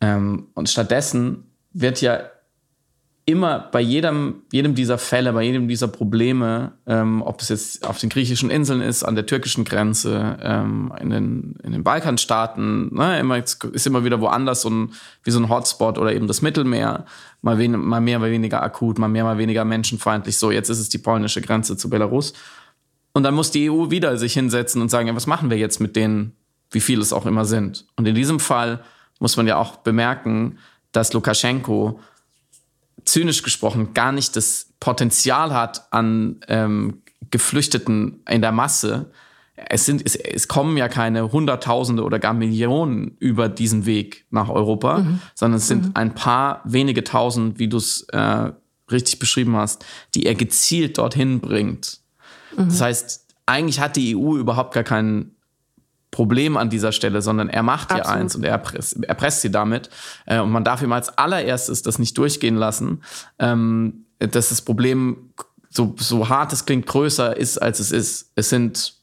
[0.00, 2.20] Ähm, und stattdessen wird ja
[3.24, 7.98] immer bei jedem, jedem dieser Fälle, bei jedem dieser Probleme, ähm, ob es jetzt auf
[7.98, 13.20] den griechischen Inseln ist, an der türkischen Grenze, ähm, in, den, in den Balkanstaaten, ne,
[13.20, 14.92] immer, ist immer wieder woanders so ein,
[15.22, 17.06] wie so ein Hotspot oder eben das Mittelmeer,
[17.42, 20.36] mal, wen, mal mehr, mal weniger akut, mal mehr, mal weniger menschenfeindlich.
[20.36, 22.32] So, jetzt ist es die polnische Grenze zu Belarus.
[23.12, 25.80] Und dann muss die EU wieder sich hinsetzen und sagen, ja, was machen wir jetzt
[25.80, 26.32] mit denen,
[26.70, 27.86] wie viel es auch immer sind.
[27.96, 28.80] Und in diesem Fall
[29.20, 30.58] muss man ja auch bemerken,
[30.90, 32.00] dass Lukaschenko
[33.04, 39.10] zynisch gesprochen gar nicht das Potenzial hat an ähm, Geflüchteten in der Masse.
[39.54, 44.48] Es, sind, es, es kommen ja keine Hunderttausende oder gar Millionen über diesen Weg nach
[44.48, 45.20] Europa, mhm.
[45.34, 45.90] sondern es sind mhm.
[45.94, 48.50] ein paar wenige Tausend, wie du es äh,
[48.90, 49.84] richtig beschrieben hast,
[50.14, 52.00] die er gezielt dorthin bringt.
[52.56, 52.68] Mhm.
[52.68, 55.36] Das heißt, eigentlich hat die EU überhaupt gar keinen
[56.12, 59.88] Problem an dieser Stelle, sondern er macht ja eins und er erpresst, erpresst sie damit.
[60.26, 63.02] Äh, und man darf ihm als allererstes das nicht durchgehen lassen,
[63.38, 65.30] ähm, dass das Problem,
[65.70, 68.30] so, so hart es klingt, größer ist, als es ist.
[68.34, 68.94] Es sind,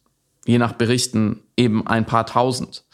[0.45, 2.85] je nach Berichten, eben ein paar tausend.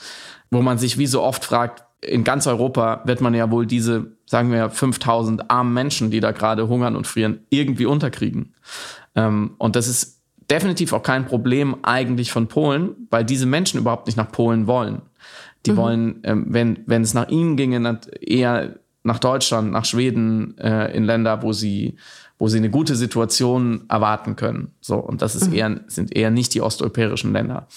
[0.49, 4.13] Wo man sich wie so oft fragt, in ganz Europa wird man ja wohl diese,
[4.25, 8.55] sagen wir, 5000 armen Menschen, die da gerade hungern und frieren, irgendwie unterkriegen.
[9.13, 10.14] Ähm, und das ist
[10.49, 15.01] definitiv auch kein Problem eigentlich von Polen, weil diese Menschen überhaupt nicht nach Polen wollen.
[15.65, 15.77] Die mhm.
[15.77, 21.03] wollen, ähm, wenn, wenn es nach ihnen ginge, eher nach Deutschland, nach Schweden, äh, in
[21.03, 21.95] Länder, wo sie,
[22.37, 24.73] wo sie eine gute Situation erwarten können.
[24.81, 25.55] So, und das ist mhm.
[25.55, 27.67] eher, sind eher nicht die osteuropäischen Länder.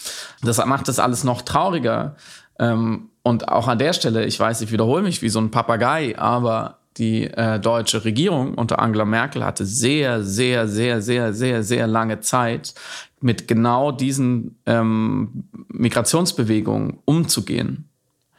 [0.43, 2.16] Das macht das alles noch trauriger.
[2.59, 6.19] Ähm, und auch an der Stelle, ich weiß, ich wiederhole mich wie so ein Papagei,
[6.19, 11.86] aber die äh, deutsche Regierung unter Angela Merkel hatte sehr, sehr, sehr, sehr, sehr, sehr
[11.86, 12.74] lange Zeit,
[13.20, 17.88] mit genau diesen ähm, Migrationsbewegungen umzugehen.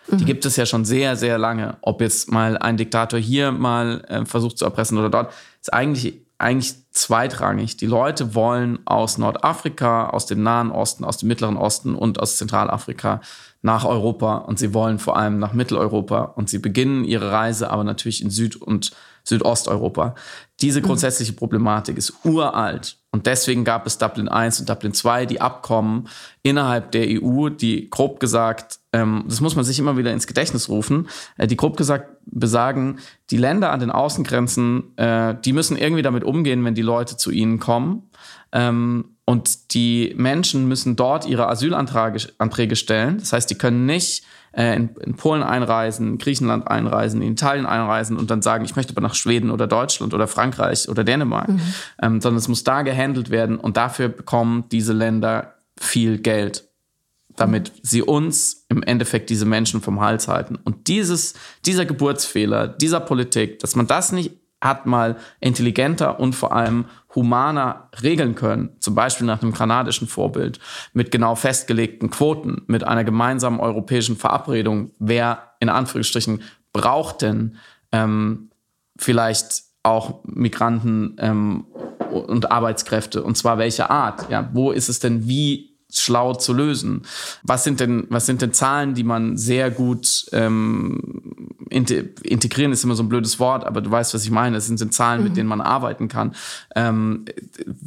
[0.08, 0.18] Mhm.
[0.18, 1.78] Die gibt es ja schon sehr, sehr lange.
[1.82, 6.22] Ob jetzt mal ein Diktator hier mal äh, versucht zu erpressen oder dort, ist eigentlich,
[6.38, 7.78] eigentlich zweitrangig.
[7.78, 12.38] Die Leute wollen aus Nordafrika, aus dem Nahen Osten, aus dem Mittleren Osten und aus
[12.38, 13.22] Zentralafrika
[13.62, 17.84] nach Europa und sie wollen vor allem nach Mitteleuropa und sie beginnen ihre Reise aber
[17.84, 18.92] natürlich in Süd- und
[19.24, 20.16] Südosteuropa.
[20.62, 20.86] Diese mhm.
[20.86, 26.08] grundsätzliche Problematik ist uralt und deswegen gab es Dublin I und Dublin II, die Abkommen
[26.42, 30.70] innerhalb der EU, die grob gesagt, ähm, das muss man sich immer wieder ins Gedächtnis
[30.70, 33.00] rufen, äh, die grob gesagt besagen,
[33.30, 37.32] die Länder an den Außengrenzen, äh, die müssen irgendwie damit umgehen, wenn die Leute zu
[37.32, 38.10] ihnen kommen.
[38.52, 43.20] Ähm, und die Menschen müssen dort ihre Asylanträge stellen.
[43.20, 44.24] Das heißt, die können nicht
[44.54, 48.76] äh, in, in, Polen einreisen, in Griechenland einreisen, in Italien einreisen und dann sagen, ich
[48.76, 51.62] möchte aber nach Schweden oder Deutschland oder Frankreich oder Dänemark, mhm.
[52.02, 56.68] ähm, sondern es muss da gehandelt werden und dafür bekommen diese Länder viel Geld,
[57.36, 57.80] damit mhm.
[57.84, 60.56] sie uns im Endeffekt diese Menschen vom Hals halten.
[60.56, 61.36] Und dieses,
[61.68, 66.86] dieser Geburtsfehler, dieser Politik, dass man das nicht hat mal intelligenter und vor allem
[67.20, 70.60] humaner regeln können, zum Beispiel nach einem kanadischen Vorbild,
[70.94, 76.42] mit genau festgelegten Quoten, mit einer gemeinsamen europäischen Verabredung, wer in Anführungsstrichen
[76.72, 77.58] braucht denn
[77.92, 78.50] ähm,
[78.98, 81.66] vielleicht auch Migranten ähm,
[82.12, 84.30] und Arbeitskräfte und zwar welche Art?
[84.30, 87.02] Ja, wo ist es denn wie schlau zu lösen.
[87.44, 91.39] Was sind denn, was sind denn Zahlen, die man sehr gut ähm,
[91.70, 94.58] integrieren ist immer so ein blödes Wort, aber du weißt, was ich meine.
[94.58, 95.28] Es sind, sind Zahlen, mhm.
[95.28, 96.36] mit denen man arbeiten kann.
[96.76, 97.26] Ähm,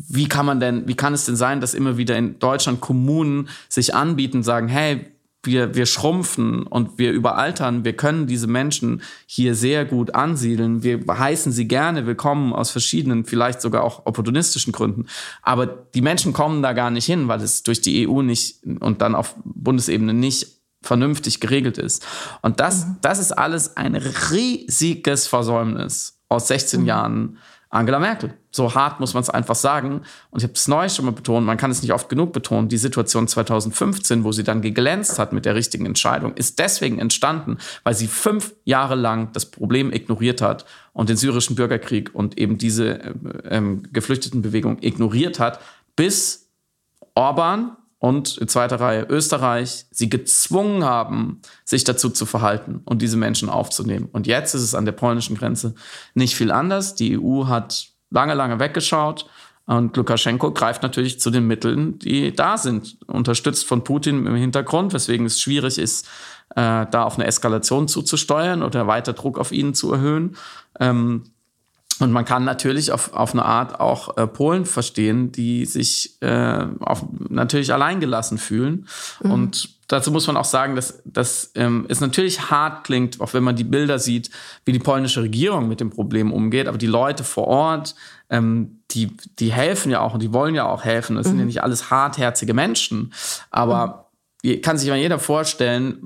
[0.09, 3.49] wie kann man denn, wie kann es denn sein, dass immer wieder in Deutschland Kommunen
[3.69, 5.13] sich anbieten, sagen, hey,
[5.45, 7.85] wir, wir schrumpfen und wir überaltern.
[7.85, 10.83] Wir können diese Menschen hier sehr gut ansiedeln.
[10.83, 15.07] Wir heißen sie gerne willkommen aus verschiedenen, vielleicht sogar auch opportunistischen Gründen.
[15.43, 19.03] Aber die Menschen kommen da gar nicht hin, weil es durch die EU nicht und
[19.03, 22.07] dann auf Bundesebene nicht vernünftig geregelt ist.
[22.43, 22.97] Und das, mhm.
[23.01, 26.87] das ist alles ein riesiges Versäumnis aus 16 mhm.
[26.87, 27.39] Jahren
[27.73, 28.35] Angela Merkel.
[28.51, 30.03] So hart muss man es einfach sagen.
[30.31, 32.69] Und ich habe es neu schon mal betont, man kann es nicht oft genug betonen,
[32.69, 37.57] die Situation 2015, wo sie dann geglänzt hat mit der richtigen Entscheidung, ist deswegen entstanden,
[37.83, 42.59] weil sie fünf Jahre lang das Problem ignoriert hat und den syrischen Bürgerkrieg und eben
[42.59, 43.15] diese äh,
[43.49, 45.59] ähm, Geflüchtetenbewegung ignoriert hat,
[45.97, 46.51] bis
[47.15, 53.17] Orban und in zweiter Reihe Österreich sie gezwungen haben, sich dazu zu verhalten und diese
[53.17, 54.09] Menschen aufzunehmen.
[54.11, 55.77] Und jetzt ist es an der polnischen Grenze
[56.15, 56.97] nicht viel anders.
[56.97, 59.27] Die EU hat lange, lange weggeschaut
[59.67, 64.93] und Lukaschenko greift natürlich zu den Mitteln, die da sind, unterstützt von Putin im Hintergrund,
[64.93, 66.09] weswegen es schwierig ist,
[66.57, 70.37] äh, da auf eine Eskalation zuzusteuern oder weiter Druck auf ihn zu erhöhen.
[70.81, 71.23] Ähm,
[72.01, 76.67] und man kann natürlich auf, auf eine Art auch äh, Polen verstehen, die sich äh,
[76.81, 78.89] auf, natürlich alleingelassen fühlen.
[79.23, 79.31] Mhm.
[79.31, 83.45] Und dazu muss man auch sagen, dass, dass ähm, es natürlich hart klingt, auch wenn
[83.45, 84.31] man die Bilder sieht,
[84.65, 86.67] wie die polnische Regierung mit dem Problem umgeht.
[86.67, 87.95] Aber die Leute vor Ort,
[88.31, 91.17] ähm, die, die helfen ja auch und die wollen ja auch helfen.
[91.17, 91.31] Das mhm.
[91.31, 93.13] sind ja nicht alles hartherzige Menschen.
[93.51, 94.02] Aber mhm
[94.61, 95.99] kann sich mal jeder vorstellen,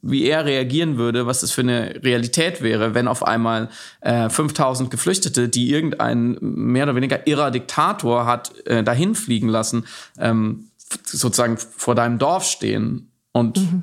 [0.00, 3.68] wie er reagieren würde, was das für eine Realität wäre, wenn auf einmal
[4.00, 9.84] äh, 5000 Geflüchtete, die irgendein mehr oder weniger irrer Diktator hat äh, dahin fliegen lassen,
[10.18, 10.70] ähm,
[11.04, 13.82] sozusagen vor deinem Dorf stehen und mhm.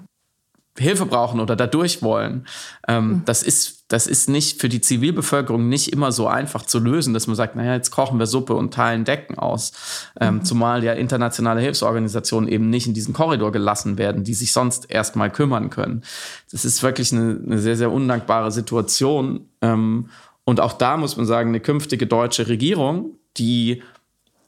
[0.79, 2.47] Hilfe brauchen oder dadurch wollen.
[2.87, 3.21] Ähm, mhm.
[3.25, 7.25] Das ist das ist nicht für die Zivilbevölkerung nicht immer so einfach zu lösen, dass
[7.25, 9.73] man sagt, naja, jetzt kochen wir Suppe und teilen Decken aus.
[10.21, 10.45] Ähm, mhm.
[10.45, 15.31] Zumal ja internationale Hilfsorganisationen eben nicht in diesen Korridor gelassen werden, die sich sonst erstmal
[15.31, 16.03] kümmern können.
[16.51, 19.49] Das ist wirklich eine, eine sehr, sehr undankbare Situation.
[19.61, 20.09] Ähm,
[20.43, 23.81] und auch da muss man sagen, eine künftige deutsche Regierung, die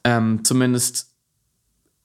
[0.04, 1.10] ähm, zumindest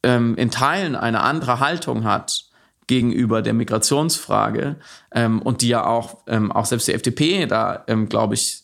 [0.01, 2.46] ähm, in Teilen eine andere Haltung hat,
[2.87, 4.77] gegenüber der Migrationsfrage
[5.11, 8.63] ähm, und die ja auch, ähm, auch selbst die FDP da, ähm, glaube ich,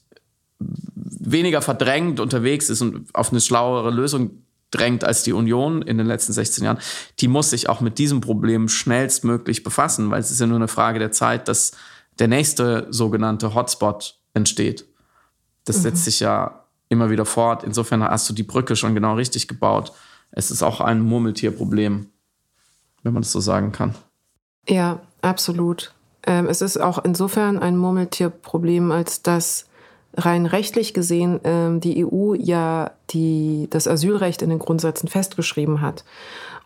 [0.59, 6.07] weniger verdrängt unterwegs ist und auf eine schlauere Lösung drängt als die Union in den
[6.07, 6.79] letzten 16 Jahren,
[7.19, 10.67] die muss sich auch mit diesem Problem schnellstmöglich befassen, weil es ist ja nur eine
[10.67, 11.73] Frage der Zeit, dass
[12.19, 14.85] der nächste sogenannte Hotspot entsteht.
[15.65, 15.81] Das mhm.
[15.81, 17.63] setzt sich ja immer wieder fort.
[17.63, 19.91] Insofern hast du die Brücke schon genau richtig gebaut.
[20.31, 22.07] Es ist auch ein Murmeltierproblem,
[23.03, 23.95] wenn man das so sagen kann.
[24.67, 25.93] Ja, absolut.
[26.25, 29.67] Ähm, es ist auch insofern ein Murmeltierproblem, als dass
[30.15, 36.03] rein rechtlich gesehen ähm, die EU ja die, das Asylrecht in den Grundsätzen festgeschrieben hat.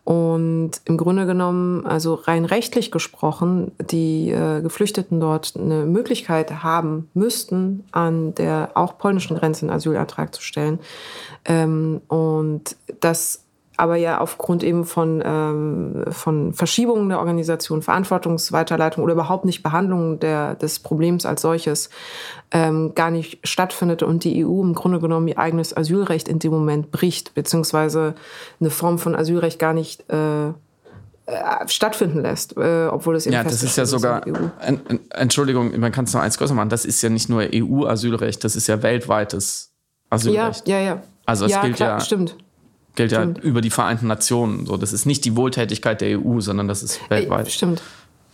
[0.04, 7.10] Und im Grunde genommen, also rein rechtlich gesprochen, die äh, Geflüchteten dort eine Möglichkeit haben
[7.14, 10.80] müssten, an der auch polnischen Grenze einen Asylantrag zu stellen.
[11.44, 13.44] Ähm, und das
[13.78, 20.20] aber ja aufgrund eben von, ähm, von Verschiebungen der Organisation, Verantwortungsweiterleitung oder überhaupt nicht Behandlung
[20.20, 21.92] der, des Problems als solches
[22.52, 26.52] ähm, gar nicht stattfindet und die EU im Grunde genommen ihr eigenes Asylrecht in dem
[26.52, 28.16] Moment bricht, beziehungsweise
[28.60, 30.54] eine Form von Asylrecht gar nicht äh, äh
[31.68, 35.92] stattfinden lässt, äh, obwohl es eben Ja, das ist ja sogar, en, en, Entschuldigung, man
[35.92, 38.82] kann es noch eins größer machen, das ist ja nicht nur EU-Asylrecht, das ist ja
[38.82, 39.72] weltweites
[40.10, 40.68] Asylrecht.
[40.68, 41.04] Ja, ja, ja.
[41.28, 42.38] Also es ja, gilt klar, ja stimmt
[42.98, 43.38] gilt stimmt.
[43.38, 44.66] ja über die Vereinten Nationen.
[44.66, 47.50] So, das ist nicht die Wohltätigkeit der EU, sondern das ist weltweit.
[47.50, 47.82] Stimmt.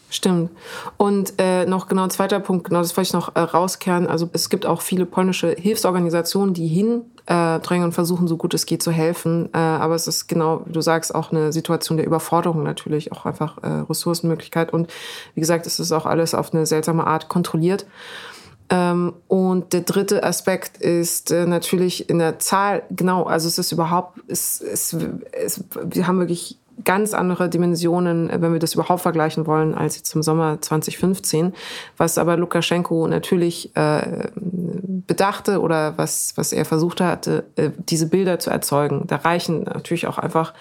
[0.10, 0.52] Stimmt.
[0.98, 4.06] Und äh, noch genau ein zweiter Punkt, genau das wollte ich noch äh, rauskehren.
[4.06, 8.68] Also es gibt auch viele polnische Hilfsorganisationen, die hindrängen äh, und versuchen, so gut es
[8.68, 9.50] geht zu helfen.
[9.54, 13.26] Äh, aber es ist genau, wie du sagst, auch eine Situation der Überforderung natürlich, auch
[13.26, 14.72] einfach äh, Ressourcenmöglichkeit.
[14.72, 14.94] Und
[15.34, 17.88] wie gesagt, es ist auch alles auf eine seltsame Art kontrolliert.
[18.74, 23.72] Ähm, und der dritte Aspekt ist äh, natürlich in der Zahl, genau, also es ist
[23.72, 24.98] überhaupt, es, es,
[25.32, 30.16] es, wir haben wirklich ganz andere Dimensionen, wenn wir das überhaupt vergleichen wollen, als jetzt
[30.16, 31.54] im Sommer 2015.
[31.98, 38.40] Was aber Lukaschenko natürlich äh, bedachte oder was, was er versucht hatte, äh, diese Bilder
[38.40, 39.04] zu erzeugen.
[39.06, 40.54] Da reichen natürlich auch einfach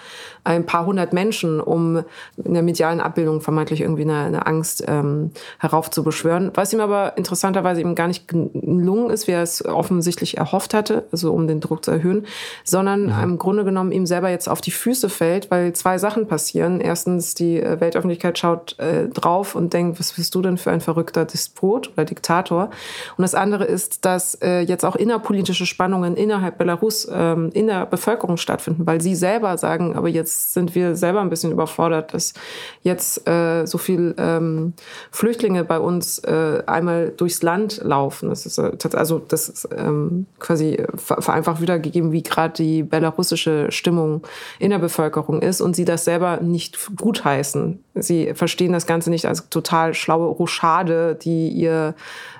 [0.43, 2.03] ein paar hundert Menschen, um
[2.43, 6.51] in der medialen Abbildung vermeintlich irgendwie eine, eine Angst ähm, heraufzubeschwören.
[6.53, 11.05] Was ihm aber interessanterweise eben gar nicht gelungen ist, wie er es offensichtlich erhofft hatte,
[11.11, 12.25] also um den Druck zu erhöhen,
[12.63, 13.23] sondern ja.
[13.23, 16.81] im Grunde genommen ihm selber jetzt auf die Füße fällt, weil zwei Sachen passieren.
[16.81, 20.81] Erstens, die äh, Weltöffentlichkeit schaut äh, drauf und denkt, was bist du denn für ein
[20.81, 22.69] verrückter Despot oder Diktator?
[23.17, 27.85] Und das andere ist, dass äh, jetzt auch innerpolitische Spannungen innerhalb Belarus ähm, in der
[27.85, 32.13] Bevölkerung stattfinden, weil sie selber sagen, aber jetzt jetzt sind wir selber ein bisschen überfordert,
[32.13, 32.33] dass
[32.81, 34.73] jetzt äh, so viel ähm,
[35.11, 38.29] Flüchtlinge bei uns äh, einmal durchs Land laufen.
[38.29, 44.23] Das ist äh, also das ist ähm, quasi vereinfacht wiedergegeben, wie gerade die belarussische Stimmung
[44.59, 47.83] in der Bevölkerung ist und sie das selber nicht gutheißen.
[47.95, 51.93] Sie verstehen das Ganze nicht als total schlaue Rochade, die ihr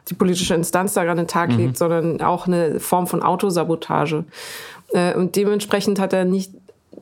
[0.09, 1.75] die politische Instanz daran den Tag legt, mhm.
[1.75, 4.25] sondern auch eine Form von Autosabotage.
[4.93, 6.51] Äh, und dementsprechend hat er nicht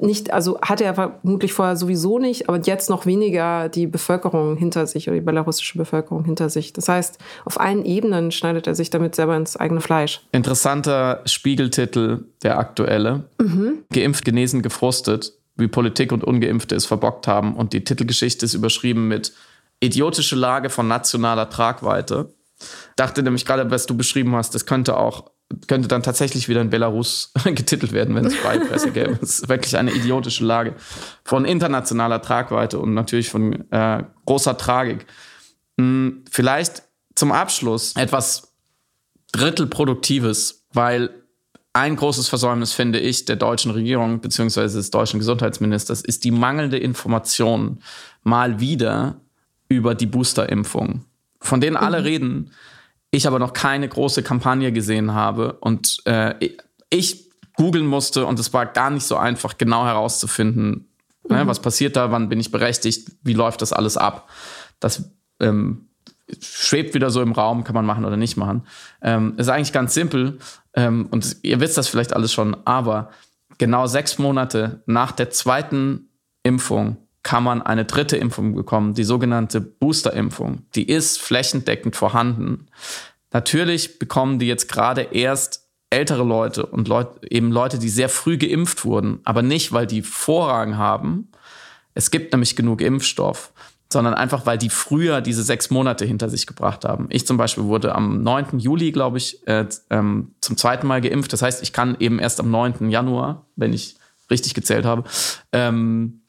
[0.02, 4.88] nicht, also hatte er vermutlich vorher sowieso nicht, aber jetzt noch weniger die Bevölkerung hinter
[4.88, 6.74] sich oder die belarussische Bevölkerung hinter sich.
[6.74, 10.22] Das heißt, auf allen Ebenen schneidet er sich damit selber ins eigene Fleisch.
[10.32, 13.26] Interessanter Spiegeltitel, der aktuelle.
[13.40, 13.84] Mhm.
[13.94, 17.56] Geimpft, genesen, gefrustet, wie Politik und Ungeimpfte es verbockt haben.
[17.56, 19.34] Und die Titelgeschichte ist überschrieben mit
[19.80, 22.34] idiotische Lage von nationaler Tragweite.
[22.96, 25.32] Dachte nämlich gerade, was du beschrieben hast, das könnte auch
[25.68, 29.18] könnte dann tatsächlich wieder in Belarus getitelt werden, wenn es freie Presse gäbe.
[29.22, 30.76] Es ist wirklich eine idiotische Lage
[31.24, 35.06] von internationaler Tragweite und natürlich von äh, großer Tragik.
[35.78, 36.84] Hm, vielleicht
[37.16, 38.54] zum Abschluss etwas
[39.32, 41.10] Drittelproduktives, weil
[41.74, 44.64] ein großes Versäumnis, finde ich, der deutschen Regierung bzw.
[44.64, 47.82] des deutschen Gesundheitsministers ist die mangelnde Information
[48.24, 49.22] mal wieder
[49.70, 51.06] über die Boosterimpfung,
[51.40, 52.06] von denen alle mhm.
[52.06, 52.52] reden
[53.12, 56.50] ich aber noch keine große Kampagne gesehen habe und äh,
[56.90, 60.90] ich googeln musste und es war gar nicht so einfach, genau herauszufinden,
[61.28, 61.36] ne, mhm.
[61.36, 64.30] ne, was passiert da, wann bin ich berechtigt, wie läuft das alles ab.
[64.80, 65.90] Das ähm,
[66.40, 68.64] schwebt wieder so im Raum, kann man machen oder nicht machen.
[69.02, 70.40] Ähm, ist eigentlich ganz simpel
[70.74, 73.12] ähm, und ihr wisst das vielleicht alles schon, aber
[73.58, 76.10] genau sechs Monate nach der zweiten
[76.44, 80.64] Impfung kann man eine dritte Impfung bekommen, die sogenannte Boosterimpfung.
[80.76, 82.68] Die ist flächendeckend vorhanden.
[83.32, 88.38] Natürlich bekommen die jetzt gerade erst ältere Leute und Leut, eben Leute, die sehr früh
[88.38, 91.30] geimpft wurden, aber nicht, weil die Vorrang haben.
[91.94, 93.52] Es gibt nämlich genug Impfstoff,
[93.92, 97.08] sondern einfach, weil die früher diese sechs Monate hinter sich gebracht haben.
[97.10, 98.60] Ich zum Beispiel wurde am 9.
[98.60, 101.34] Juli, glaube ich, äh, ähm, zum zweiten Mal geimpft.
[101.34, 102.90] Das heißt, ich kann eben erst am 9.
[102.90, 103.98] Januar, wenn ich
[104.30, 105.04] richtig gezählt habe,
[105.52, 106.21] ähm,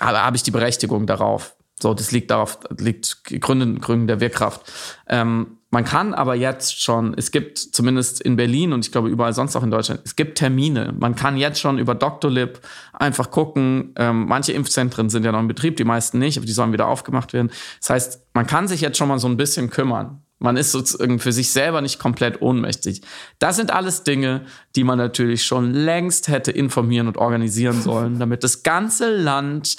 [0.00, 1.56] habe ich die Berechtigung darauf.
[1.80, 4.72] So, das liegt darauf, liegt Gründen, Gründen der Wirkkraft.
[5.08, 9.32] Ähm, man kann aber jetzt schon, es gibt zumindest in Berlin und ich glaube überall
[9.32, 10.94] sonst auch in Deutschland, es gibt Termine.
[10.96, 12.60] Man kann jetzt schon über Doctolib
[12.92, 13.94] einfach gucken.
[13.96, 16.86] Ähm, manche Impfzentren sind ja noch in Betrieb, die meisten nicht, aber die sollen wieder
[16.86, 17.50] aufgemacht werden.
[17.80, 20.22] Das heißt, man kann sich jetzt schon mal so ein bisschen kümmern.
[20.42, 23.02] Man ist sozusagen für sich selber nicht komplett ohnmächtig.
[23.38, 28.42] Das sind alles Dinge, die man natürlich schon längst hätte informieren und organisieren sollen, damit
[28.42, 29.76] das ganze Land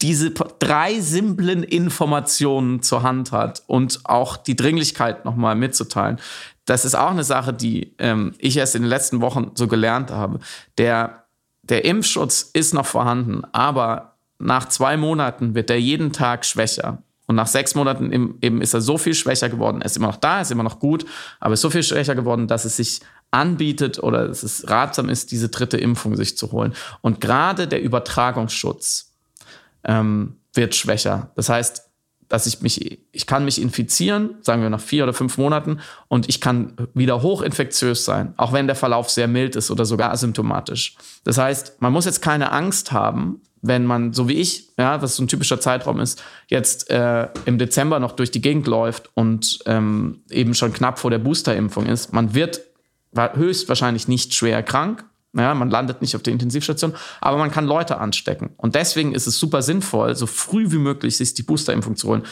[0.00, 6.18] diese drei simplen Informationen zur Hand hat und auch die Dringlichkeit nochmal mitzuteilen.
[6.64, 10.10] das ist auch eine Sache, die ähm, ich erst in den letzten Wochen so gelernt
[10.10, 10.38] habe.
[10.78, 11.24] Der,
[11.62, 17.02] der Impfschutz ist noch vorhanden, aber nach zwei Monaten wird er jeden Tag schwächer.
[17.28, 18.10] Und nach sechs Monaten
[18.40, 19.82] eben ist er so viel schwächer geworden.
[19.82, 21.04] Er ist immer noch da, ist immer noch gut,
[21.40, 23.00] aber ist so viel schwächer geworden, dass es sich
[23.30, 26.72] anbietet oder dass es ratsam ist, diese dritte Impfung sich zu holen.
[27.02, 29.12] Und gerade der Übertragungsschutz
[29.84, 31.30] ähm, wird schwächer.
[31.36, 31.84] Das heißt,
[32.28, 36.28] dass ich mich, ich kann mich infizieren, sagen wir nach vier oder fünf Monaten, und
[36.28, 40.96] ich kann wieder hochinfektiös sein, auch wenn der Verlauf sehr mild ist oder sogar asymptomatisch.
[41.24, 45.16] Das heißt, man muss jetzt keine Angst haben, wenn man, so wie ich, ja, was
[45.16, 49.58] so ein typischer Zeitraum ist, jetzt äh, im Dezember noch durch die Gegend läuft und
[49.66, 52.12] ähm, eben schon knapp vor der Boosterimpfung ist.
[52.12, 52.60] Man wird
[53.14, 55.04] höchstwahrscheinlich nicht schwer krank,
[55.36, 58.50] ja, man landet nicht auf der Intensivstation, aber man kann Leute anstecken.
[58.56, 62.22] Und deswegen ist es super sinnvoll, so früh wie möglich sich die Boosterimpfung zu holen.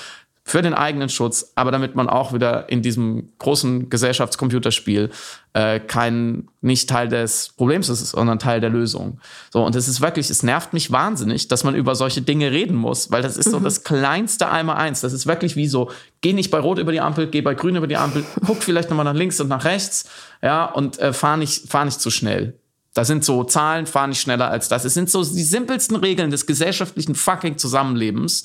[0.49, 5.11] Für den eigenen Schutz, aber damit man auch wieder in diesem großen Gesellschaftscomputerspiel
[5.55, 9.19] äh, kein nicht Teil des Problems ist, sondern Teil der Lösung.
[9.53, 12.77] So, und es ist wirklich, es nervt mich wahnsinnig, dass man über solche Dinge reden
[12.77, 13.65] muss, weil das ist so mhm.
[13.65, 15.01] das kleinste einmal eins.
[15.01, 15.91] Das ist wirklich wie so,
[16.21, 18.89] geh nicht bei Rot über die Ampel, geh bei Grün über die Ampel, guck vielleicht
[18.89, 20.09] nochmal nach links und nach rechts,
[20.43, 22.55] ja, und äh, fahr nicht, fahr nicht zu schnell.
[22.97, 24.87] Da sind so Zahlen, fahren nicht schneller als das.
[24.87, 28.45] Es sind so die simpelsten Regeln des gesellschaftlichen fucking Zusammenlebens.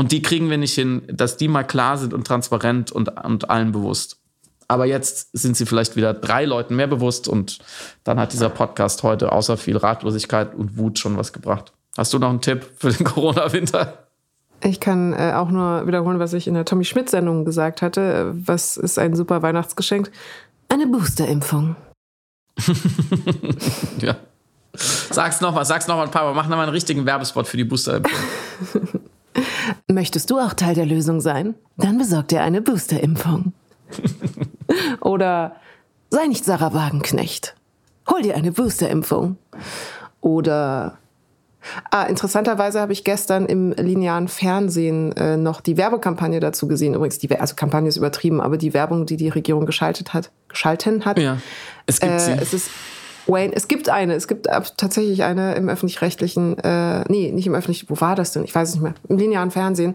[0.00, 3.50] Und die kriegen wir nicht hin, dass die mal klar sind und transparent und, und
[3.50, 4.18] allen bewusst.
[4.68, 7.58] Aber jetzt sind sie vielleicht wieder drei Leuten mehr bewusst und
[8.04, 11.72] dann hat dieser Podcast heute außer viel Ratlosigkeit und Wut schon was gebracht.
[11.96, 14.06] Hast du noch einen Tipp für den Corona-Winter?
[14.62, 18.32] Ich kann äh, auch nur wiederholen, was ich in der Tommy Schmidt-Sendung gesagt hatte.
[18.34, 20.12] Was ist ein super Weihnachtsgeschenk?
[20.68, 21.74] Eine Boosterimpfung.
[24.00, 24.16] ja.
[24.74, 26.34] Sag's nochmal, sag's nochmal ein paar Mal.
[26.34, 29.00] Mach nochmal einen richtigen Werbespot für die Booster-Impfung.
[29.88, 31.54] Möchtest du auch Teil der Lösung sein?
[31.76, 33.52] Dann besorg dir eine Booster-Impfung.
[35.00, 35.56] Oder
[36.10, 37.54] sei nicht Sarah Wagenknecht.
[38.10, 39.36] Hol dir eine Booster-Impfung.
[40.20, 40.98] Oder
[41.90, 46.94] Ah, interessanterweise habe ich gestern im linearen Fernsehen äh, noch die Werbekampagne dazu gesehen.
[46.94, 51.04] Übrigens, die also Kampagne ist übertrieben, aber die Werbung, die die Regierung geschaltet hat, geschalten
[51.04, 51.18] hat.
[51.18, 51.38] Ja,
[51.86, 52.32] es gibt äh, sie.
[52.32, 52.70] Es ist
[53.28, 57.88] Wayne, es gibt eine, es gibt tatsächlich eine im öffentlich-rechtlichen, äh, nee, nicht im öffentlichen,
[57.90, 58.44] wo war das denn?
[58.44, 58.94] Ich weiß es nicht mehr.
[59.08, 59.94] Im linearen Fernsehen.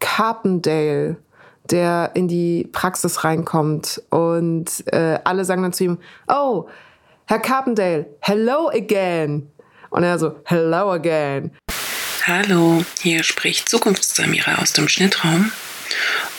[0.00, 1.16] Carpendale,
[1.70, 5.98] der in die Praxis reinkommt und äh, alle sagen dann zu ihm,
[6.28, 6.66] oh,
[7.26, 9.50] Herr Carpendale, hello again.
[9.90, 11.52] Und er so, hello again.
[12.26, 15.52] Hallo, hier spricht Zukunftssamira aus dem Schnittraum.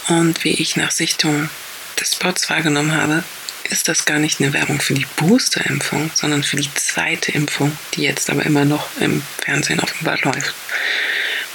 [0.10, 1.50] Und wie ich nach Sichtung
[2.00, 3.24] des Spots wahrgenommen habe,
[3.70, 8.04] ist das gar nicht eine Werbung für die Boosterimpfung, sondern für die zweite Impfung, die
[8.04, 10.54] jetzt aber immer noch im Fernsehen offenbar läuft.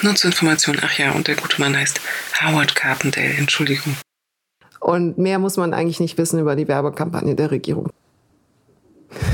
[0.03, 2.01] Nur zur Information, ach ja, und der gute Mann heißt
[2.41, 3.97] Howard Carpendale, Entschuldigung.
[4.81, 7.91] Und mehr muss man eigentlich nicht wissen über die Werbekampagne der Regierung.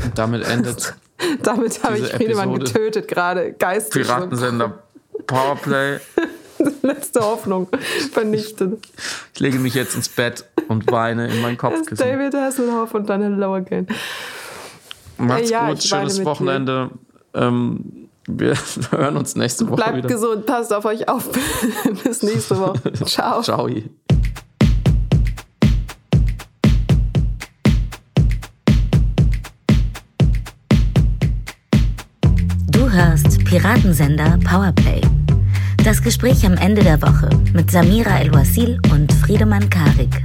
[0.04, 0.94] Und damit endet
[1.42, 4.02] Damit habe ich Friedemann getötet, gerade geistig.
[4.02, 4.82] Piratensender
[5.26, 5.98] Powerplay.
[6.82, 7.68] Letzte Hoffnung
[8.12, 8.78] vernichtet.
[9.34, 11.74] Ich lege mich jetzt ins Bett und weine in meinen Kopf.
[11.96, 13.86] David Hasselhoff und dann Hello Again.
[15.18, 16.90] Macht's ja, gut, schönes Wochenende.
[17.34, 18.54] Ähm, wir
[18.90, 20.08] hören uns nächste Woche Bleibt wieder.
[20.08, 21.28] Bleibt gesund, passt auf euch auf.
[22.04, 22.92] Bis nächste Woche.
[23.04, 23.42] Ciao.
[23.42, 23.68] Ciao.
[32.94, 35.00] hörst Piratensender Powerplay.
[35.84, 40.24] Das Gespräch am Ende der Woche mit Samira El-Wasil und Friedemann Karik.